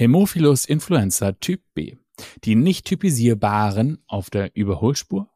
Hämophilus 0.00 0.64
influenza 0.64 1.32
Typ 1.32 1.60
B. 1.74 1.96
Die 2.44 2.54
nicht 2.54 2.86
typisierbaren 2.86 3.98
auf 4.06 4.30
der 4.30 4.54
Überholspur? 4.54 5.28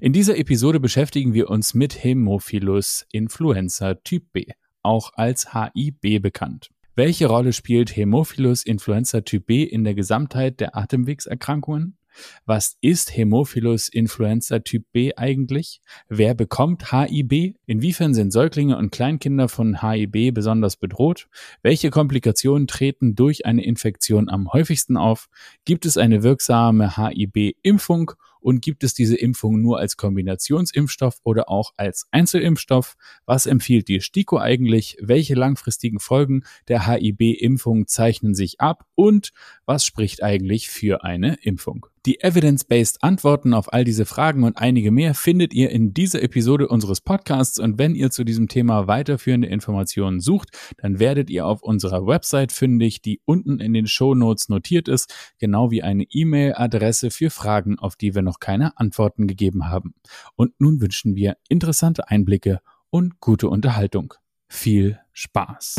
In 0.00 0.12
dieser 0.12 0.38
Episode 0.38 0.78
beschäftigen 0.78 1.34
wir 1.34 1.50
uns 1.50 1.74
mit 1.74 2.04
Hämophilus 2.04 3.06
influenza 3.10 3.94
Typ 3.94 4.32
B, 4.32 4.46
auch 4.82 5.10
als 5.14 5.48
HIB 5.52 6.22
bekannt. 6.22 6.70
Welche 6.94 7.26
Rolle 7.26 7.52
spielt 7.52 7.96
Hämophilus 7.96 8.64
influenza 8.64 9.22
Typ 9.22 9.46
B 9.46 9.64
in 9.64 9.82
der 9.82 9.96
Gesamtheit 9.96 10.60
der 10.60 10.76
Atemwegserkrankungen? 10.76 11.98
Was 12.46 12.76
ist 12.80 13.16
Hämophilus 13.16 13.88
influenza 13.88 14.60
Typ 14.60 14.84
B 14.92 15.14
eigentlich? 15.16 15.80
Wer 16.08 16.34
bekommt 16.34 16.92
HIB? 16.92 17.56
Inwiefern 17.66 18.14
sind 18.14 18.32
Säuglinge 18.32 18.76
und 18.76 18.90
Kleinkinder 18.90 19.48
von 19.48 19.80
HIB 19.80 20.34
besonders 20.34 20.76
bedroht? 20.76 21.28
Welche 21.62 21.90
Komplikationen 21.90 22.66
treten 22.66 23.14
durch 23.14 23.46
eine 23.46 23.64
Infektion 23.64 24.28
am 24.28 24.52
häufigsten 24.52 24.96
auf? 24.96 25.28
Gibt 25.64 25.86
es 25.86 25.96
eine 25.96 26.22
wirksame 26.22 26.96
HIB-Impfung? 26.96 28.12
Und 28.44 28.60
gibt 28.60 28.84
es 28.84 28.92
diese 28.92 29.16
Impfung 29.16 29.62
nur 29.62 29.78
als 29.78 29.96
Kombinationsimpfstoff 29.96 31.18
oder 31.24 31.48
auch 31.48 31.72
als 31.78 32.06
Einzelimpfstoff? 32.10 32.96
Was 33.24 33.46
empfiehlt 33.46 33.88
die 33.88 34.02
STIKO 34.02 34.36
eigentlich? 34.36 34.98
Welche 35.00 35.32
langfristigen 35.34 35.98
Folgen 35.98 36.44
der 36.68 36.86
HIB-Impfung 36.86 37.86
zeichnen 37.86 38.34
sich 38.34 38.60
ab? 38.60 38.84
Und 38.96 39.32
was 39.64 39.86
spricht 39.86 40.22
eigentlich 40.22 40.68
für 40.68 41.04
eine 41.04 41.36
Impfung? 41.40 41.86
Die 42.06 42.20
evidence-based 42.20 43.02
Antworten 43.02 43.54
auf 43.54 43.72
all 43.72 43.84
diese 43.84 44.04
Fragen 44.04 44.44
und 44.44 44.58
einige 44.58 44.90
mehr 44.90 45.14
findet 45.14 45.54
ihr 45.54 45.70
in 45.70 45.94
dieser 45.94 46.22
Episode 46.22 46.68
unseres 46.68 47.00
Podcasts 47.00 47.58
und 47.58 47.78
wenn 47.78 47.94
ihr 47.94 48.10
zu 48.10 48.24
diesem 48.24 48.46
Thema 48.46 48.86
weiterführende 48.86 49.48
Informationen 49.48 50.20
sucht, 50.20 50.50
dann 50.76 50.98
werdet 50.98 51.30
ihr 51.30 51.46
auf 51.46 51.62
unserer 51.62 52.06
Website 52.06 52.52
fündig, 52.52 53.00
die 53.00 53.22
unten 53.24 53.58
in 53.58 53.72
den 53.72 53.86
Show 53.86 54.14
Notes 54.14 54.50
notiert 54.50 54.86
ist, 54.86 55.14
genau 55.38 55.70
wie 55.70 55.82
eine 55.82 56.04
E-Mail-Adresse 56.04 57.10
für 57.10 57.30
Fragen, 57.30 57.78
auf 57.78 57.96
die 57.96 58.14
wir 58.14 58.20
noch 58.20 58.38
keine 58.38 58.76
Antworten 58.76 59.26
gegeben 59.26 59.68
haben. 59.68 59.94
Und 60.36 60.52
nun 60.58 60.82
wünschen 60.82 61.16
wir 61.16 61.38
interessante 61.48 62.10
Einblicke 62.10 62.60
und 62.90 63.18
gute 63.20 63.48
Unterhaltung. 63.48 64.12
Viel 64.46 64.98
Spaß! 65.14 65.76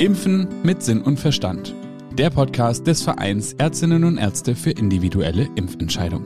Impfen 0.00 0.48
mit 0.62 0.82
Sinn 0.82 1.02
und 1.02 1.20
Verstand. 1.20 1.74
Der 2.14 2.30
Podcast 2.30 2.86
des 2.86 3.02
Vereins 3.02 3.52
Ärztinnen 3.52 4.04
und 4.04 4.16
Ärzte 4.16 4.56
für 4.56 4.70
individuelle 4.70 5.46
Impfentscheidung. 5.56 6.24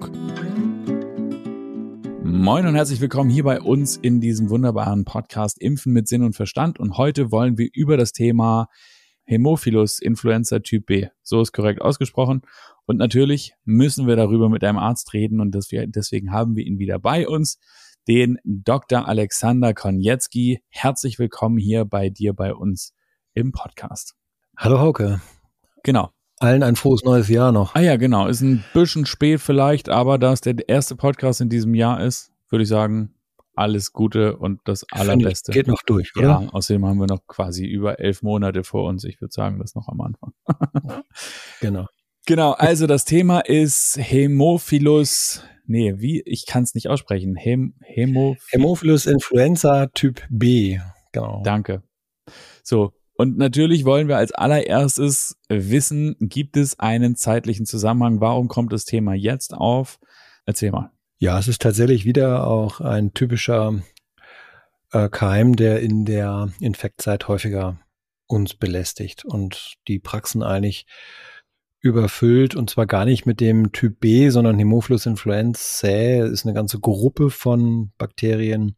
Moin 2.23 2.69
und 2.69 2.77
herzlich 2.77 3.01
willkommen 3.01 3.31
hier 3.31 3.43
bei 3.43 3.61
uns 3.61 3.97
in 3.97 4.21
diesem 4.21 4.49
wunderbaren 4.49 5.05
Podcast 5.05 5.61
Impfen 5.61 5.93
mit 5.93 6.07
Sinn 6.07 6.23
und 6.23 6.37
Verstand. 6.37 6.79
Und 6.79 6.99
heute 6.99 7.33
wollen 7.33 7.59
wir 7.59 7.69
über 7.73 7.97
das 7.97 8.13
Thema 8.13 8.69
Hämophilus 9.25 9.99
Influenza 9.99 10.61
Typ 10.61 10.87
B, 10.87 11.09
so 11.25 11.41
ist 11.41 11.51
korrekt 11.51 11.83
ausgesprochen. 11.83 12.43
Und 12.87 12.99
natürlich 12.99 13.55
müssen 13.65 14.07
wir 14.07 14.15
darüber 14.15 14.49
mit 14.49 14.63
einem 14.63 14.79
Arzt 14.79 15.13
reden 15.15 15.41
und 15.41 15.53
deswegen 15.53 16.31
haben 16.31 16.55
wir 16.55 16.65
ihn 16.65 16.79
wieder 16.79 17.01
bei 17.01 17.27
uns, 17.27 17.59
den 18.07 18.39
Dr. 18.45 19.09
Alexander 19.09 19.75
Konietzki. 19.75 20.63
Herzlich 20.69 21.19
willkommen 21.19 21.59
hier 21.59 21.85
bei 21.85 22.09
dir 22.09 22.35
bei 22.35 22.55
uns 22.55 22.95
im 23.35 23.53
Podcast. 23.53 24.15
Hallo 24.57 24.79
Hauke. 24.79 25.21
Genau. 25.83 26.11
Allen 26.39 26.63
ein 26.63 26.77
frohes 26.77 27.03
neues 27.05 27.29
Jahr 27.29 27.53
noch. 27.53 27.75
Ah 27.75 27.81
ja, 27.81 27.97
genau. 27.97 28.27
Ist 28.29 28.41
ein 28.41 28.65
bisschen 28.73 29.07
spät 29.07 29.41
vielleicht, 29.41 29.89
aber 29.89 30.19
da 30.19 30.33
es 30.33 30.41
der 30.41 30.69
erste 30.69 30.97
Podcast 30.97 31.41
in 31.41 31.49
diesem 31.49 31.75
Jahr 31.75 32.01
ist, 32.01 32.33
würde 32.49 32.63
ich 32.63 32.69
sagen, 32.69 33.15
alles 33.57 33.93
Gute 33.93 34.37
und 34.37 34.61
das 34.65 34.85
Allerbeste. 34.91 35.53
geht 35.53 35.69
noch 35.69 35.83
durch, 35.83 36.13
oder? 36.17 36.27
Ja, 36.27 36.49
außerdem 36.53 36.85
haben 36.87 36.99
wir 36.99 37.07
noch 37.07 37.27
quasi 37.27 37.67
über 37.67 38.01
elf 38.01 38.23
Monate 38.23 38.65
vor 38.65 38.89
uns. 38.89 39.05
Ich 39.05 39.21
würde 39.21 39.33
sagen, 39.33 39.59
das 39.59 39.75
noch 39.75 39.89
am 39.89 40.01
Anfang. 40.01 40.33
genau. 41.61 41.87
Genau, 42.27 42.53
also 42.53 42.87
das 42.87 43.05
Thema 43.05 43.41
ist 43.41 43.99
Hämophilus, 44.01 45.43
nee, 45.67 45.95
wie, 45.99 46.23
ich 46.25 46.47
kann 46.47 46.63
es 46.63 46.75
nicht 46.75 46.89
aussprechen. 46.89 47.37
Häm, 47.37 47.75
Hämophilus. 47.83 48.47
Hämophilus 48.51 49.07
influenza 49.07 49.87
Typ 49.89 50.23
B, 50.31 50.79
genau. 51.13 51.43
Danke. 51.45 51.83
So, 52.63 52.93
und 53.17 53.39
natürlich 53.39 53.85
wollen 53.85 54.09
wir 54.09 54.17
als 54.17 54.33
allererstes 54.33 55.37
wissen, 55.49 56.17
gibt 56.19 56.57
es 56.57 56.79
einen 56.81 57.17
zeitlichen 57.17 57.65
Zusammenhang? 57.65 58.21
Warum 58.21 58.49
kommt 58.49 58.73
das 58.73 58.85
Thema 58.85 59.15
jetzt 59.15 59.55
auf? 59.55 60.01
Erzähl 60.47 60.73
mal. 60.73 60.91
Ja, 61.19 61.39
es 61.39 61.49
ist 61.49 61.63
tatsächlich 61.63 62.05
wieder 62.05 62.47
auch 62.47 62.81
ein 62.81 63.15
typischer 63.15 63.83
äh, 64.91 65.09
Keim, 65.09 65.55
der 65.55 65.81
in 65.81 66.05
der 66.05 66.51
Infektzeit 66.61 67.29
häufiger 67.29 67.79
uns 68.27 68.55
belästigt 68.55 69.25
und 69.25 69.75
die 69.87 70.01
Praxen 70.01 70.43
eigentlich 70.43 70.87
überfüllt 71.81 72.57
und 72.57 72.71
zwar 72.71 72.87
gar 72.87 73.05
nicht 73.05 73.27
mit 73.27 73.41
dem 73.41 73.71
Typ 73.73 74.01
B, 74.01 74.31
sondern 74.31 74.59
Haemophilus 74.59 75.05
influenzae 75.05 76.27
ist 76.27 76.47
eine 76.47 76.55
ganze 76.55 76.81
Gruppe 76.81 77.31
von 77.31 77.93
Bakterien, 77.99 78.75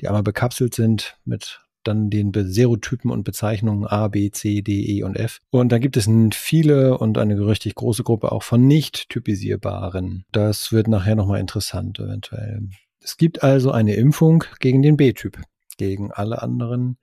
die 0.00 0.08
einmal 0.08 0.24
bekapselt 0.24 0.74
sind 0.74 1.16
mit 1.24 1.60
dann 1.88 2.10
den 2.10 2.32
Serotypen 2.32 3.10
und 3.10 3.24
Bezeichnungen 3.24 3.86
A, 3.86 4.08
B, 4.08 4.30
C, 4.30 4.62
D, 4.62 4.98
E 4.98 5.02
und 5.02 5.16
F. 5.16 5.40
Und 5.50 5.72
da 5.72 5.78
gibt 5.78 5.96
es 5.96 6.08
viele 6.32 6.98
und 6.98 7.18
eine 7.18 7.46
richtig 7.46 7.74
große 7.74 8.04
Gruppe 8.04 8.30
auch 8.32 8.42
von 8.42 8.66
nicht 8.66 9.08
typisierbaren. 9.08 10.24
Das 10.32 10.72
wird 10.72 10.88
nachher 10.88 11.16
nochmal 11.16 11.40
interessant 11.40 11.98
eventuell. 11.98 12.68
Es 13.00 13.16
gibt 13.16 13.42
also 13.42 13.70
eine 13.70 13.94
Impfung 13.94 14.44
gegen 14.60 14.82
den 14.82 14.96
B-Typ, 14.96 15.40
gegen 15.76 16.12
alle 16.12 16.42
anderen 16.42 16.98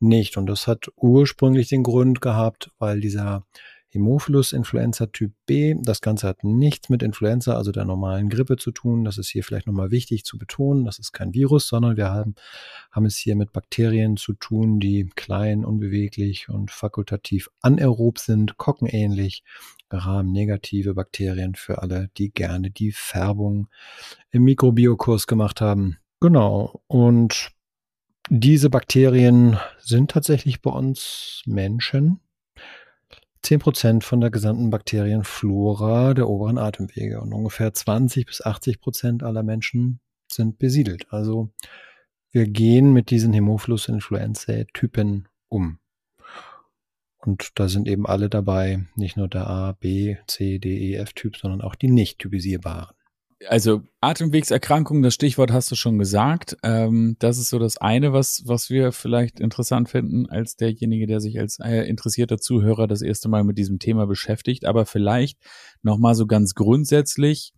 nicht. 0.00 0.36
Und 0.36 0.46
das 0.46 0.66
hat 0.66 0.88
ursprünglich 0.96 1.68
den 1.68 1.82
Grund 1.82 2.20
gehabt, 2.20 2.70
weil 2.78 3.00
dieser 3.00 3.44
Hämophilus 3.94 4.52
influenza 4.52 5.06
Typ 5.06 5.32
B. 5.46 5.76
Das 5.80 6.00
Ganze 6.00 6.26
hat 6.26 6.42
nichts 6.42 6.88
mit 6.88 7.02
Influenza, 7.02 7.56
also 7.56 7.72
der 7.72 7.84
normalen 7.84 8.28
Grippe 8.28 8.56
zu 8.56 8.72
tun. 8.72 9.04
Das 9.04 9.18
ist 9.18 9.28
hier 9.28 9.44
vielleicht 9.44 9.66
nochmal 9.66 9.92
wichtig 9.92 10.24
zu 10.24 10.36
betonen. 10.36 10.84
Das 10.84 10.98
ist 10.98 11.12
kein 11.12 11.32
Virus, 11.32 11.68
sondern 11.68 11.96
wir 11.96 12.10
haben, 12.10 12.34
haben 12.90 13.06
es 13.06 13.16
hier 13.16 13.36
mit 13.36 13.52
Bakterien 13.52 14.16
zu 14.16 14.32
tun, 14.32 14.80
die 14.80 15.08
klein, 15.14 15.64
unbeweglich 15.64 16.48
und 16.48 16.72
fakultativ 16.72 17.48
anaerob 17.62 18.18
sind, 18.18 18.56
kockenähnlich. 18.58 19.44
Gram-negative 19.90 20.94
Bakterien 20.94 21.54
für 21.54 21.82
alle, 21.82 22.10
die 22.16 22.32
gerne 22.32 22.70
die 22.70 22.90
Färbung 22.90 23.68
im 24.30 24.42
Mikrobiokurs 24.42 25.28
gemacht 25.28 25.60
haben. 25.60 25.98
Genau. 26.20 26.82
Und 26.88 27.52
diese 28.28 28.70
Bakterien 28.70 29.58
sind 29.78 30.10
tatsächlich 30.10 30.62
bei 30.62 30.70
uns 30.70 31.42
Menschen 31.46 32.18
10% 33.44 34.02
von 34.02 34.20
der 34.20 34.30
gesamten 34.30 34.70
Bakterienflora 34.70 36.14
der 36.14 36.28
oberen 36.28 36.58
Atemwege 36.58 37.20
und 37.20 37.32
ungefähr 37.34 37.72
20 37.72 38.26
bis 38.26 38.40
80 38.44 38.80
Prozent 38.80 39.22
aller 39.22 39.42
Menschen 39.42 40.00
sind 40.30 40.58
besiedelt. 40.58 41.06
Also 41.10 41.50
wir 42.30 42.48
gehen 42.48 42.92
mit 42.92 43.10
diesen 43.10 43.32
Hämophilus 43.32 43.88
influenzae 43.88 44.66
Typen 44.72 45.28
um. 45.48 45.78
Und 47.18 47.58
da 47.58 47.68
sind 47.68 47.86
eben 47.86 48.06
alle 48.06 48.28
dabei, 48.28 48.86
nicht 48.96 49.16
nur 49.16 49.28
der 49.28 49.46
A, 49.48 49.72
B, 49.72 50.16
C, 50.26 50.58
D, 50.58 50.92
E, 50.92 50.94
F 50.96 51.12
Typ, 51.12 51.36
sondern 51.36 51.60
auch 51.60 51.74
die 51.74 51.88
nicht 51.88 52.18
typisierbaren 52.18 52.94
also 53.48 53.82
Atemwegserkrankung, 54.00 55.02
das 55.02 55.14
Stichwort 55.14 55.52
hast 55.52 55.70
du 55.70 55.74
schon 55.74 55.98
gesagt. 55.98 56.56
Ähm, 56.62 57.16
das 57.18 57.38
ist 57.38 57.50
so 57.50 57.58
das 57.58 57.76
eine, 57.76 58.12
was, 58.12 58.42
was 58.46 58.70
wir 58.70 58.92
vielleicht 58.92 59.40
interessant 59.40 59.88
finden, 59.88 60.26
als 60.26 60.56
derjenige, 60.56 61.06
der 61.06 61.20
sich 61.20 61.38
als 61.38 61.58
äh, 61.60 61.88
interessierter 61.88 62.38
Zuhörer 62.38 62.86
das 62.86 63.02
erste 63.02 63.28
Mal 63.28 63.44
mit 63.44 63.58
diesem 63.58 63.78
Thema 63.78 64.06
beschäftigt. 64.06 64.64
Aber 64.64 64.86
vielleicht 64.86 65.38
nochmal 65.82 66.14
so 66.14 66.26
ganz 66.26 66.54
grundsätzlich, 66.54 67.52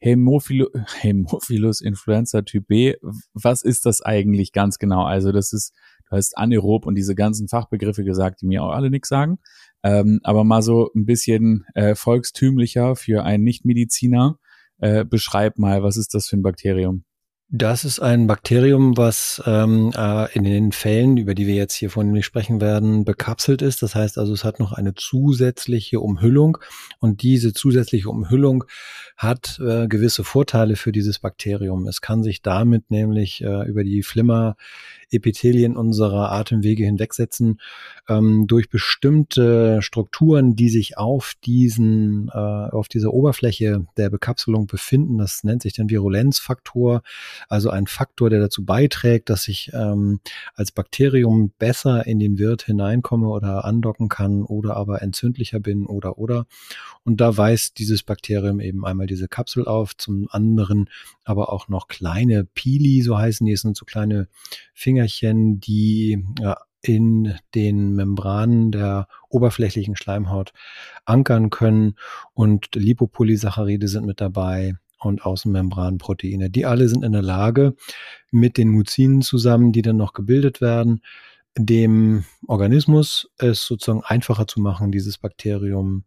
Hämophilo 0.00 0.68
Hämophilus 1.00 1.80
Influenza 1.80 2.42
Typ 2.42 2.66
B, 2.66 2.94
was 3.34 3.62
ist 3.62 3.86
das 3.86 4.00
eigentlich 4.00 4.52
ganz 4.52 4.78
genau? 4.78 5.04
Also 5.04 5.30
das 5.30 5.52
ist, 5.52 5.74
du 6.08 6.16
hast 6.16 6.36
anaerob 6.36 6.86
und 6.86 6.94
diese 6.94 7.14
ganzen 7.14 7.48
Fachbegriffe 7.48 8.04
gesagt, 8.04 8.40
die 8.40 8.46
mir 8.46 8.62
auch 8.62 8.70
alle 8.70 8.90
nichts 8.90 9.08
sagen. 9.08 9.38
Ähm, 9.82 10.20
aber 10.22 10.44
mal 10.44 10.62
so 10.62 10.90
ein 10.94 11.04
bisschen 11.04 11.64
äh, 11.74 11.94
volkstümlicher 11.94 12.96
für 12.96 13.24
einen 13.24 13.44
Nichtmediziner. 13.44 14.38
Äh, 14.80 15.04
beschreib 15.04 15.58
mal, 15.58 15.82
was 15.82 15.96
ist 15.96 16.14
das 16.14 16.26
für 16.28 16.36
ein 16.36 16.42
Bakterium? 16.42 17.04
Das 17.52 17.84
ist 17.84 17.98
ein 17.98 18.28
Bakterium, 18.28 18.96
was 18.96 19.42
ähm, 19.44 19.90
äh, 19.96 20.32
in 20.34 20.44
den 20.44 20.70
Fällen, 20.70 21.16
über 21.16 21.34
die 21.34 21.48
wir 21.48 21.56
jetzt 21.56 21.74
hier 21.74 21.90
vorhin 21.90 22.22
sprechen 22.22 22.60
werden, 22.60 23.04
bekapselt 23.04 23.60
ist. 23.60 23.82
Das 23.82 23.96
heißt 23.96 24.18
also, 24.18 24.32
es 24.32 24.44
hat 24.44 24.60
noch 24.60 24.72
eine 24.72 24.94
zusätzliche 24.94 25.98
Umhüllung 25.98 26.58
und 27.00 27.22
diese 27.22 27.52
zusätzliche 27.52 28.08
Umhüllung 28.08 28.62
hat 29.16 29.58
äh, 29.58 29.88
gewisse 29.88 30.22
Vorteile 30.22 30.76
für 30.76 30.92
dieses 30.92 31.18
Bakterium. 31.18 31.88
Es 31.88 32.00
kann 32.00 32.22
sich 32.22 32.40
damit 32.40 32.92
nämlich 32.92 33.42
äh, 33.42 33.68
über 33.68 33.82
die 33.82 34.04
Flimmer 34.04 34.54
Epithelien 35.10 35.76
unserer 35.76 36.32
Atemwege 36.32 36.84
hinwegsetzen 36.84 37.60
ähm, 38.08 38.46
durch 38.46 38.68
bestimmte 38.68 39.82
Strukturen, 39.82 40.56
die 40.56 40.68
sich 40.68 40.98
auf 40.98 41.34
diesen, 41.44 42.28
äh, 42.28 42.38
auf 42.38 42.88
dieser 42.88 43.12
Oberfläche 43.12 43.86
der 43.96 44.10
Bekapselung 44.10 44.66
befinden. 44.66 45.18
Das 45.18 45.44
nennt 45.44 45.62
sich 45.62 45.72
dann 45.72 45.90
Virulenzfaktor. 45.90 47.02
Also 47.48 47.70
ein 47.70 47.86
Faktor, 47.86 48.30
der 48.30 48.40
dazu 48.40 48.64
beiträgt, 48.64 49.30
dass 49.30 49.48
ich 49.48 49.70
ähm, 49.72 50.20
als 50.54 50.72
Bakterium 50.72 51.52
besser 51.58 52.06
in 52.06 52.18
den 52.18 52.38
Wirt 52.38 52.62
hineinkomme 52.62 53.28
oder 53.28 53.64
andocken 53.64 54.08
kann 54.08 54.42
oder 54.42 54.76
aber 54.76 55.02
entzündlicher 55.02 55.60
bin 55.60 55.86
oder 55.86 56.18
oder. 56.18 56.46
Und 57.04 57.20
da 57.20 57.36
weist 57.36 57.78
dieses 57.78 58.02
Bakterium 58.02 58.60
eben 58.60 58.84
einmal 58.84 59.06
diese 59.06 59.28
Kapsel 59.28 59.66
auf, 59.66 59.96
zum 59.96 60.28
anderen 60.30 60.88
aber 61.24 61.52
auch 61.52 61.68
noch 61.68 61.88
kleine 61.88 62.44
Pili, 62.44 63.02
so 63.02 63.16
heißen 63.16 63.46
die, 63.46 63.56
sind 63.56 63.76
so 63.76 63.84
kleine 63.84 64.28
Fingerchen, 65.00 65.60
die 65.60 66.24
in 66.82 67.34
den 67.54 67.94
Membranen 67.94 68.72
der 68.72 69.06
oberflächlichen 69.28 69.96
Schleimhaut 69.96 70.52
ankern 71.04 71.50
können 71.50 71.94
und 72.34 72.74
Lipopolysaccharide 72.74 73.88
sind 73.88 74.06
mit 74.06 74.20
dabei 74.20 74.74
und 74.98 75.24
Außenmembranproteine. 75.24 76.50
Die 76.50 76.66
alle 76.66 76.88
sind 76.88 77.04
in 77.04 77.12
der 77.12 77.22
Lage, 77.22 77.74
mit 78.30 78.56
den 78.58 78.68
Muzinen 78.68 79.22
zusammen, 79.22 79.72
die 79.72 79.82
dann 79.82 79.96
noch 79.96 80.12
gebildet 80.12 80.60
werden, 80.60 81.02
dem 81.56 82.24
Organismus 82.46 83.30
es 83.38 83.64
sozusagen 83.64 84.02
einfacher 84.04 84.46
zu 84.46 84.60
machen, 84.60 84.92
dieses 84.92 85.18
Bakterium 85.18 86.04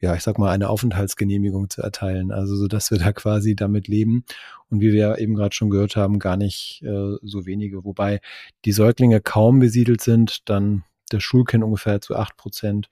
ja, 0.00 0.14
ich 0.14 0.22
sag 0.22 0.38
mal, 0.38 0.50
eine 0.50 0.68
Aufenthaltsgenehmigung 0.68 1.70
zu 1.70 1.82
erteilen. 1.82 2.30
Also 2.30 2.56
so, 2.56 2.66
dass 2.66 2.90
wir 2.90 2.98
da 2.98 3.12
quasi 3.12 3.56
damit 3.56 3.88
leben. 3.88 4.24
Und 4.68 4.80
wie 4.80 4.92
wir 4.92 5.18
eben 5.18 5.34
gerade 5.34 5.54
schon 5.54 5.70
gehört 5.70 5.96
haben, 5.96 6.18
gar 6.18 6.36
nicht 6.36 6.82
äh, 6.82 7.16
so 7.22 7.46
wenige. 7.46 7.84
Wobei 7.84 8.20
die 8.64 8.72
Säuglinge 8.72 9.20
kaum 9.20 9.58
besiedelt 9.58 10.00
sind, 10.00 10.48
dann 10.48 10.84
das 11.10 11.22
Schulkind 11.22 11.64
ungefähr 11.64 12.00
zu 12.00 12.16
acht 12.16 12.36
Prozent 12.36 12.90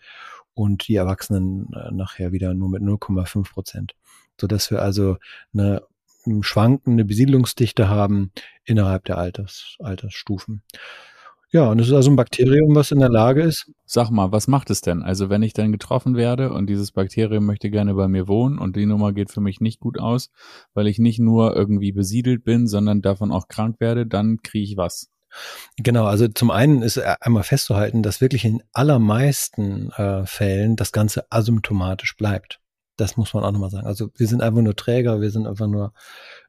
und 0.54 0.86
die 0.88 0.94
Erwachsenen 0.94 1.72
äh, 1.74 1.90
nachher 1.92 2.32
wieder 2.32 2.54
nur 2.54 2.70
mit 2.70 2.82
0,5 2.82 3.52
Prozent. 3.52 3.94
So 4.40 4.46
dass 4.46 4.70
wir 4.70 4.82
also 4.82 5.18
eine 5.52 5.82
schwankende 6.40 7.04
Besiedlungsdichte 7.04 7.88
haben 7.88 8.32
innerhalb 8.64 9.04
der 9.04 9.18
Alters, 9.18 9.76
Altersstufen. 9.80 10.62
Ja, 11.54 11.70
und 11.70 11.78
es 11.78 11.86
ist 11.86 11.92
also 11.92 12.10
ein 12.10 12.16
Bakterium, 12.16 12.74
was 12.74 12.90
in 12.90 12.98
der 12.98 13.08
Lage 13.08 13.42
ist. 13.42 13.70
Sag 13.84 14.10
mal, 14.10 14.32
was 14.32 14.48
macht 14.48 14.70
es 14.70 14.80
denn? 14.80 15.04
Also 15.04 15.30
wenn 15.30 15.44
ich 15.44 15.52
dann 15.52 15.70
getroffen 15.70 16.16
werde 16.16 16.52
und 16.52 16.66
dieses 16.66 16.90
Bakterium 16.90 17.46
möchte 17.46 17.70
gerne 17.70 17.94
bei 17.94 18.08
mir 18.08 18.26
wohnen 18.26 18.58
und 18.58 18.74
die 18.74 18.86
Nummer 18.86 19.12
geht 19.12 19.30
für 19.30 19.40
mich 19.40 19.60
nicht 19.60 19.78
gut 19.78 20.00
aus, 20.00 20.30
weil 20.72 20.88
ich 20.88 20.98
nicht 20.98 21.20
nur 21.20 21.54
irgendwie 21.54 21.92
besiedelt 21.92 22.42
bin, 22.42 22.66
sondern 22.66 23.02
davon 23.02 23.30
auch 23.30 23.46
krank 23.46 23.76
werde, 23.78 24.04
dann 24.04 24.38
kriege 24.42 24.64
ich 24.64 24.76
was. 24.76 25.12
Genau, 25.76 26.06
also 26.06 26.26
zum 26.26 26.50
einen 26.50 26.82
ist 26.82 26.98
einmal 26.98 27.44
festzuhalten, 27.44 28.02
dass 28.02 28.20
wirklich 28.20 28.44
in 28.44 28.60
allermeisten 28.72 29.92
äh, 29.92 30.26
Fällen 30.26 30.74
das 30.74 30.90
Ganze 30.90 31.30
asymptomatisch 31.30 32.16
bleibt. 32.16 32.58
Das 32.96 33.16
muss 33.16 33.32
man 33.32 33.44
auch 33.44 33.52
nochmal 33.52 33.70
sagen. 33.70 33.86
Also 33.86 34.10
wir 34.16 34.26
sind 34.26 34.42
einfach 34.42 34.62
nur 34.62 34.74
Träger, 34.74 35.20
wir 35.20 35.30
sind 35.30 35.46
einfach 35.46 35.68
nur 35.68 35.92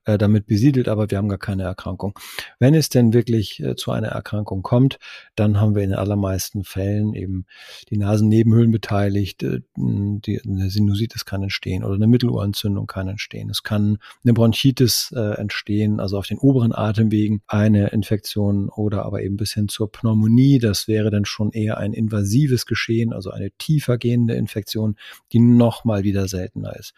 äh, 0.05 0.17
damit 0.19 0.45
besiedelt, 0.45 0.87
aber 0.87 1.09
wir 1.09 1.17
haben 1.17 1.29
gar 1.29 1.39
keine 1.39 1.63
Erkrankung. 1.63 2.17
Wenn 2.59 2.75
es 2.75 2.89
denn 2.89 3.11
wirklich 3.11 3.59
äh, 3.63 3.75
zu 3.75 3.91
einer 3.91 4.09
Erkrankung 4.09 4.61
kommt, 4.61 4.99
dann 5.35 5.59
haben 5.59 5.73
wir 5.73 5.81
in 5.81 5.89
den 5.89 5.99
allermeisten 5.99 6.63
Fällen 6.63 7.15
eben 7.15 7.45
die 7.89 7.97
Nasennebenhöhlen 7.97 8.71
beteiligt, 8.71 9.41
äh, 9.41 9.61
die, 9.75 10.41
eine 10.41 10.69
Sinusitis 10.69 11.25
kann 11.25 11.41
entstehen 11.41 11.83
oder 11.83 11.95
eine 11.95 12.05
Mittelohrentzündung 12.07 12.85
kann 12.85 13.07
entstehen. 13.07 13.49
Es 13.49 13.63
kann 13.63 13.97
eine 14.23 14.33
Bronchitis 14.33 15.11
entstehen, 15.11 15.99
also 15.99 16.17
auf 16.17 16.27
den 16.27 16.37
oberen 16.37 16.73
Atemwegen 16.73 17.41
eine 17.47 17.87
Infektion 17.89 18.69
oder 18.69 19.05
aber 19.05 19.21
eben 19.21 19.37
bis 19.37 19.53
hin 19.53 19.67
zur 19.67 19.91
Pneumonie. 19.91 20.59
Das 20.59 20.87
wäre 20.87 21.11
dann 21.11 21.25
schon 21.25 21.51
eher 21.51 21.77
ein 21.77 21.93
invasives 21.93 22.65
Geschehen, 22.65 23.13
also 23.13 23.31
eine 23.31 23.51
tiefer 23.51 23.97
gehende 23.97 24.35
Infektion, 24.35 24.95
die 25.31 25.39
nochmal 25.39 26.03
wieder 26.03 26.27
seltener 26.27 26.75
ist 26.75 26.93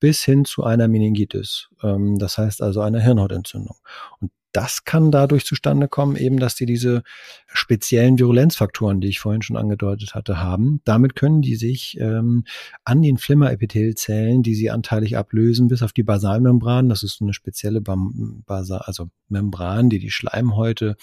bis 0.00 0.24
hin 0.24 0.44
zu 0.44 0.64
einer 0.64 0.88
Meningitis. 0.88 1.68
Ähm, 1.82 2.18
das 2.18 2.38
heißt 2.38 2.62
also 2.62 2.80
einer 2.80 3.00
Hirnhautentzündung. 3.00 3.76
Und 4.20 4.32
das 4.52 4.84
kann 4.84 5.10
dadurch 5.10 5.44
zustande 5.44 5.88
kommen, 5.88 6.16
eben, 6.16 6.38
dass 6.38 6.54
die 6.54 6.66
diese 6.66 7.02
speziellen 7.46 8.18
Virulenzfaktoren, 8.18 9.00
die 9.00 9.08
ich 9.08 9.20
vorhin 9.20 9.42
schon 9.42 9.56
angedeutet 9.56 10.14
hatte, 10.14 10.40
haben. 10.40 10.80
Damit 10.84 11.14
können 11.14 11.42
die 11.42 11.56
sich 11.56 11.98
ähm, 12.00 12.44
an 12.84 13.02
den 13.02 13.18
Flimmerepithelzellen, 13.18 14.42
die 14.42 14.54
sie 14.54 14.70
anteilig 14.70 15.16
ablösen, 15.16 15.68
bis 15.68 15.82
auf 15.82 15.92
die 15.92 16.02
Basalmembran, 16.02 16.88
das 16.88 17.02
ist 17.02 17.20
eine 17.20 17.32
spezielle 17.32 17.80
Basal, 17.80 18.82
also 18.84 19.10
Membran, 19.28 19.90
die 19.90 19.98
die 19.98 20.10
Schleimhäute 20.10 20.96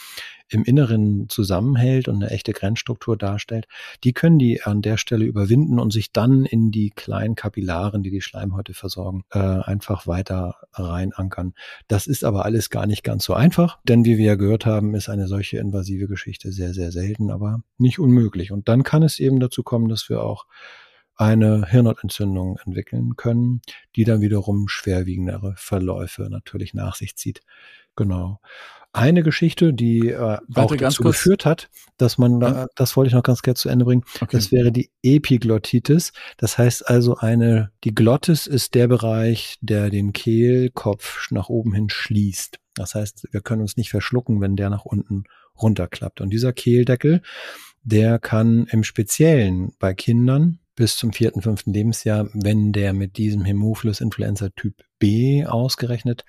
im 0.49 0.63
Inneren 0.63 1.27
zusammenhält 1.29 2.07
und 2.07 2.15
eine 2.15 2.31
echte 2.31 2.53
Grenzstruktur 2.53 3.17
darstellt, 3.17 3.67
die 4.03 4.13
können 4.13 4.39
die 4.39 4.63
an 4.63 4.81
der 4.81 4.97
Stelle 4.97 5.25
überwinden 5.25 5.79
und 5.79 5.91
sich 5.91 6.13
dann 6.13 6.45
in 6.45 6.71
die 6.71 6.89
kleinen 6.91 7.35
Kapillaren, 7.35 8.01
die 8.01 8.11
die 8.11 8.21
Schleimhäute 8.21 8.73
versorgen, 8.73 9.23
äh, 9.31 9.39
einfach 9.39 10.07
weiter 10.07 10.55
reinankern. 10.73 11.53
Das 11.87 12.07
ist 12.07 12.23
aber 12.23 12.45
alles 12.45 12.69
gar 12.69 12.85
nicht 12.85 13.03
ganz 13.03 13.25
so 13.25 13.33
einfach, 13.37 13.79
denn 13.83 14.03
wie 14.05 14.17
wir 14.17 14.25
ja 14.25 14.35
gehört 14.35 14.65
haben, 14.65 14.95
ist 14.95 15.09
eine 15.09 15.27
solche 15.27 15.57
invasive 15.59 16.07
Geschichte 16.07 16.51
sehr, 16.51 16.73
sehr 16.73 16.91
selten, 16.91 17.31
aber 17.31 17.61
nicht 17.77 17.99
unmöglich. 17.99 18.51
Und 18.51 18.67
dann 18.67 18.83
kann 18.83 19.03
es 19.03 19.19
eben 19.19 19.39
dazu 19.39 19.63
kommen, 19.63 19.87
dass 19.87 20.09
wir 20.09 20.21
auch 20.23 20.45
eine 21.15 21.65
Hirnhautentzündung 21.67 22.57
entwickeln 22.63 23.15
können, 23.15 23.61
die 23.95 24.03
dann 24.03 24.21
wiederum 24.21 24.67
schwerwiegendere 24.67 25.55
Verläufe 25.57 26.29
natürlich 26.29 26.73
nach 26.73 26.95
sich 26.95 27.15
zieht. 27.15 27.41
Genau 27.97 28.39
eine 28.97 29.21
Geschichte, 29.21 29.73
die 29.73 30.09
äh, 30.09 30.37
auch 30.55 30.75
dazu 30.75 31.03
kurz. 31.03 31.17
geführt 31.17 31.45
hat, 31.45 31.69
dass 31.97 32.17
man, 32.17 32.41
ja. 32.41 32.67
das 32.75 32.97
wollte 32.97 33.09
ich 33.09 33.13
noch 33.13 33.23
ganz 33.23 33.43
gerne 33.43 33.55
zu 33.55 33.69
Ende 33.69 33.85
bringen, 33.85 34.03
okay. 34.15 34.35
das 34.35 34.51
wäre 34.51 34.71
die 34.71 34.89
Epiglottitis. 35.03 36.13
Das 36.37 36.57
heißt 36.57 36.87
also 36.89 37.15
eine, 37.15 37.71
die 37.83 37.93
Glottis 37.93 38.47
ist 38.47 38.73
der 38.73 38.87
Bereich, 38.87 39.57
der 39.61 39.91
den 39.91 40.13
Kehlkopf 40.13 41.29
nach 41.31 41.47
oben 41.47 41.73
hin 41.73 41.89
schließt. 41.89 42.59
Das 42.73 42.95
heißt, 42.95 43.27
wir 43.31 43.41
können 43.41 43.61
uns 43.61 43.77
nicht 43.77 43.91
verschlucken, 43.91 44.41
wenn 44.41 44.55
der 44.55 44.69
nach 44.69 44.85
unten 44.85 45.25
runterklappt. 45.61 46.19
Und 46.19 46.31
dieser 46.31 46.53
Kehldeckel, 46.53 47.21
der 47.83 48.17
kann 48.17 48.65
im 48.65 48.83
Speziellen 48.83 49.73
bei 49.79 49.93
Kindern 49.93 50.59
bis 50.75 50.97
zum 50.97 51.13
vierten, 51.13 51.41
fünften 51.41 51.73
Lebensjahr, 51.73 52.29
wenn 52.33 52.71
der 52.71 52.93
mit 52.93 53.17
diesem 53.17 53.43
Hämophilus 53.43 54.01
influenza 54.01 54.49
Typ 54.49 54.75
B 54.99 55.45
ausgerechnet 55.45 56.23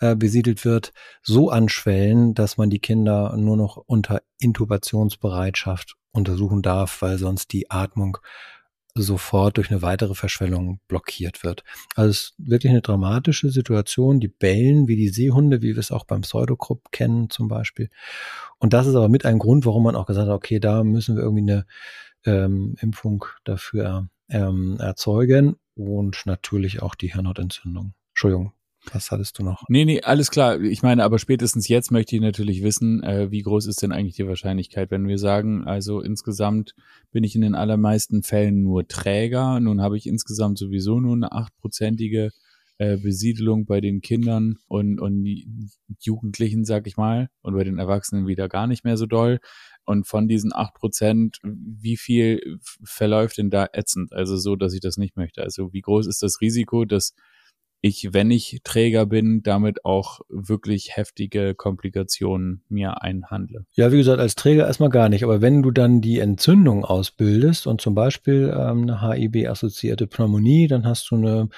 äh, 0.00 0.16
besiedelt 0.16 0.64
wird, 0.64 0.92
so 1.22 1.50
anschwellen, 1.50 2.34
dass 2.34 2.56
man 2.56 2.70
die 2.70 2.78
Kinder 2.78 3.36
nur 3.36 3.56
noch 3.56 3.76
unter 3.76 4.22
Intubationsbereitschaft 4.38 5.96
untersuchen 6.12 6.62
darf, 6.62 7.02
weil 7.02 7.18
sonst 7.18 7.52
die 7.52 7.70
Atmung 7.70 8.18
sofort 8.94 9.56
durch 9.56 9.70
eine 9.70 9.82
weitere 9.82 10.14
Verschwellung 10.14 10.80
blockiert 10.88 11.44
wird. 11.44 11.64
Also 11.94 12.10
es 12.10 12.20
ist 12.20 12.34
wirklich 12.38 12.70
eine 12.70 12.82
dramatische 12.82 13.50
Situation. 13.50 14.20
Die 14.20 14.28
bellen 14.28 14.88
wie 14.88 14.96
die 14.96 15.08
Seehunde, 15.08 15.62
wie 15.62 15.74
wir 15.74 15.78
es 15.78 15.92
auch 15.92 16.04
beim 16.04 16.22
Pseudokrupp 16.22 16.90
kennen 16.90 17.30
zum 17.30 17.48
Beispiel. 17.48 17.90
Und 18.58 18.72
das 18.72 18.86
ist 18.86 18.94
aber 18.94 19.08
mit 19.08 19.24
ein 19.24 19.38
Grund, 19.38 19.66
warum 19.66 19.84
man 19.84 19.96
auch 19.96 20.06
gesagt 20.06 20.28
hat, 20.28 20.34
okay, 20.34 20.58
da 20.58 20.84
müssen 20.84 21.16
wir 21.16 21.22
irgendwie 21.22 21.52
eine 21.52 21.66
ähm, 22.24 22.76
Impfung 22.80 23.24
dafür 23.44 24.08
ähm, 24.28 24.76
erzeugen 24.80 25.56
und 25.74 26.26
natürlich 26.26 26.82
auch 26.82 26.94
die 26.94 27.12
Hirnhautentzündung. 27.12 27.94
Entschuldigung, 28.10 28.52
was 28.92 29.10
hattest 29.10 29.38
du 29.38 29.42
noch? 29.42 29.64
Nee, 29.68 29.84
nee, 29.84 30.00
alles 30.02 30.30
klar. 30.30 30.60
Ich 30.60 30.82
meine, 30.82 31.04
aber 31.04 31.18
spätestens 31.18 31.68
jetzt 31.68 31.90
möchte 31.90 32.16
ich 32.16 32.22
natürlich 32.22 32.62
wissen, 32.62 33.02
äh, 33.02 33.30
wie 33.30 33.42
groß 33.42 33.66
ist 33.66 33.82
denn 33.82 33.92
eigentlich 33.92 34.16
die 34.16 34.26
Wahrscheinlichkeit, 34.26 34.90
wenn 34.90 35.08
wir 35.08 35.18
sagen, 35.18 35.64
also 35.66 36.00
insgesamt 36.00 36.74
bin 37.10 37.24
ich 37.24 37.34
in 37.34 37.42
den 37.42 37.54
allermeisten 37.54 38.22
Fällen 38.22 38.62
nur 38.62 38.86
Träger. 38.86 39.60
Nun 39.60 39.82
habe 39.82 39.96
ich 39.96 40.06
insgesamt 40.06 40.58
sowieso 40.58 41.00
nur 41.00 41.14
eine 41.14 41.32
achtprozentige 41.32 42.30
äh, 42.78 42.96
Besiedelung 42.96 43.66
bei 43.66 43.80
den 43.80 44.00
Kindern 44.00 44.58
und, 44.68 45.00
und 45.00 45.26
Jugendlichen, 46.00 46.64
sag 46.64 46.86
ich 46.86 46.96
mal, 46.96 47.28
und 47.42 47.54
bei 47.54 47.64
den 47.64 47.78
Erwachsenen 47.78 48.26
wieder 48.28 48.48
gar 48.48 48.68
nicht 48.68 48.84
mehr 48.84 48.96
so 48.96 49.06
doll. 49.06 49.40
Und 49.84 50.06
von 50.06 50.28
diesen 50.28 50.52
acht 50.54 50.74
Prozent, 50.74 51.38
wie 51.42 51.96
viel 51.96 52.58
verläuft 52.84 53.38
denn 53.38 53.50
da 53.50 53.66
ätzend? 53.72 54.12
Also 54.12 54.36
so, 54.36 54.54
dass 54.54 54.74
ich 54.74 54.80
das 54.80 54.96
nicht 54.96 55.16
möchte. 55.16 55.42
Also 55.42 55.72
wie 55.72 55.80
groß 55.80 56.06
ist 56.06 56.22
das 56.22 56.40
Risiko, 56.40 56.84
dass 56.84 57.14
ich, 57.80 58.12
wenn 58.12 58.30
ich 58.30 58.60
Träger 58.64 59.06
bin, 59.06 59.42
damit 59.42 59.84
auch 59.84 60.20
wirklich 60.28 60.96
heftige 60.96 61.54
Komplikationen 61.54 62.62
mir 62.68 63.02
einhandle. 63.02 63.66
Ja, 63.72 63.92
wie 63.92 63.98
gesagt, 63.98 64.18
als 64.18 64.34
Träger 64.34 64.66
erstmal 64.66 64.90
gar 64.90 65.08
nicht. 65.08 65.22
Aber 65.22 65.40
wenn 65.40 65.62
du 65.62 65.70
dann 65.70 66.00
die 66.00 66.18
Entzündung 66.18 66.84
ausbildest 66.84 67.66
und 67.66 67.80
zum 67.80 67.94
Beispiel 67.94 68.52
ähm, 68.52 68.82
eine 68.82 69.02
HIB-assoziierte 69.02 70.08
Pneumonie, 70.08 70.66
dann 70.66 70.86
hast 70.86 71.10
du 71.10 71.16
eine 71.16 71.48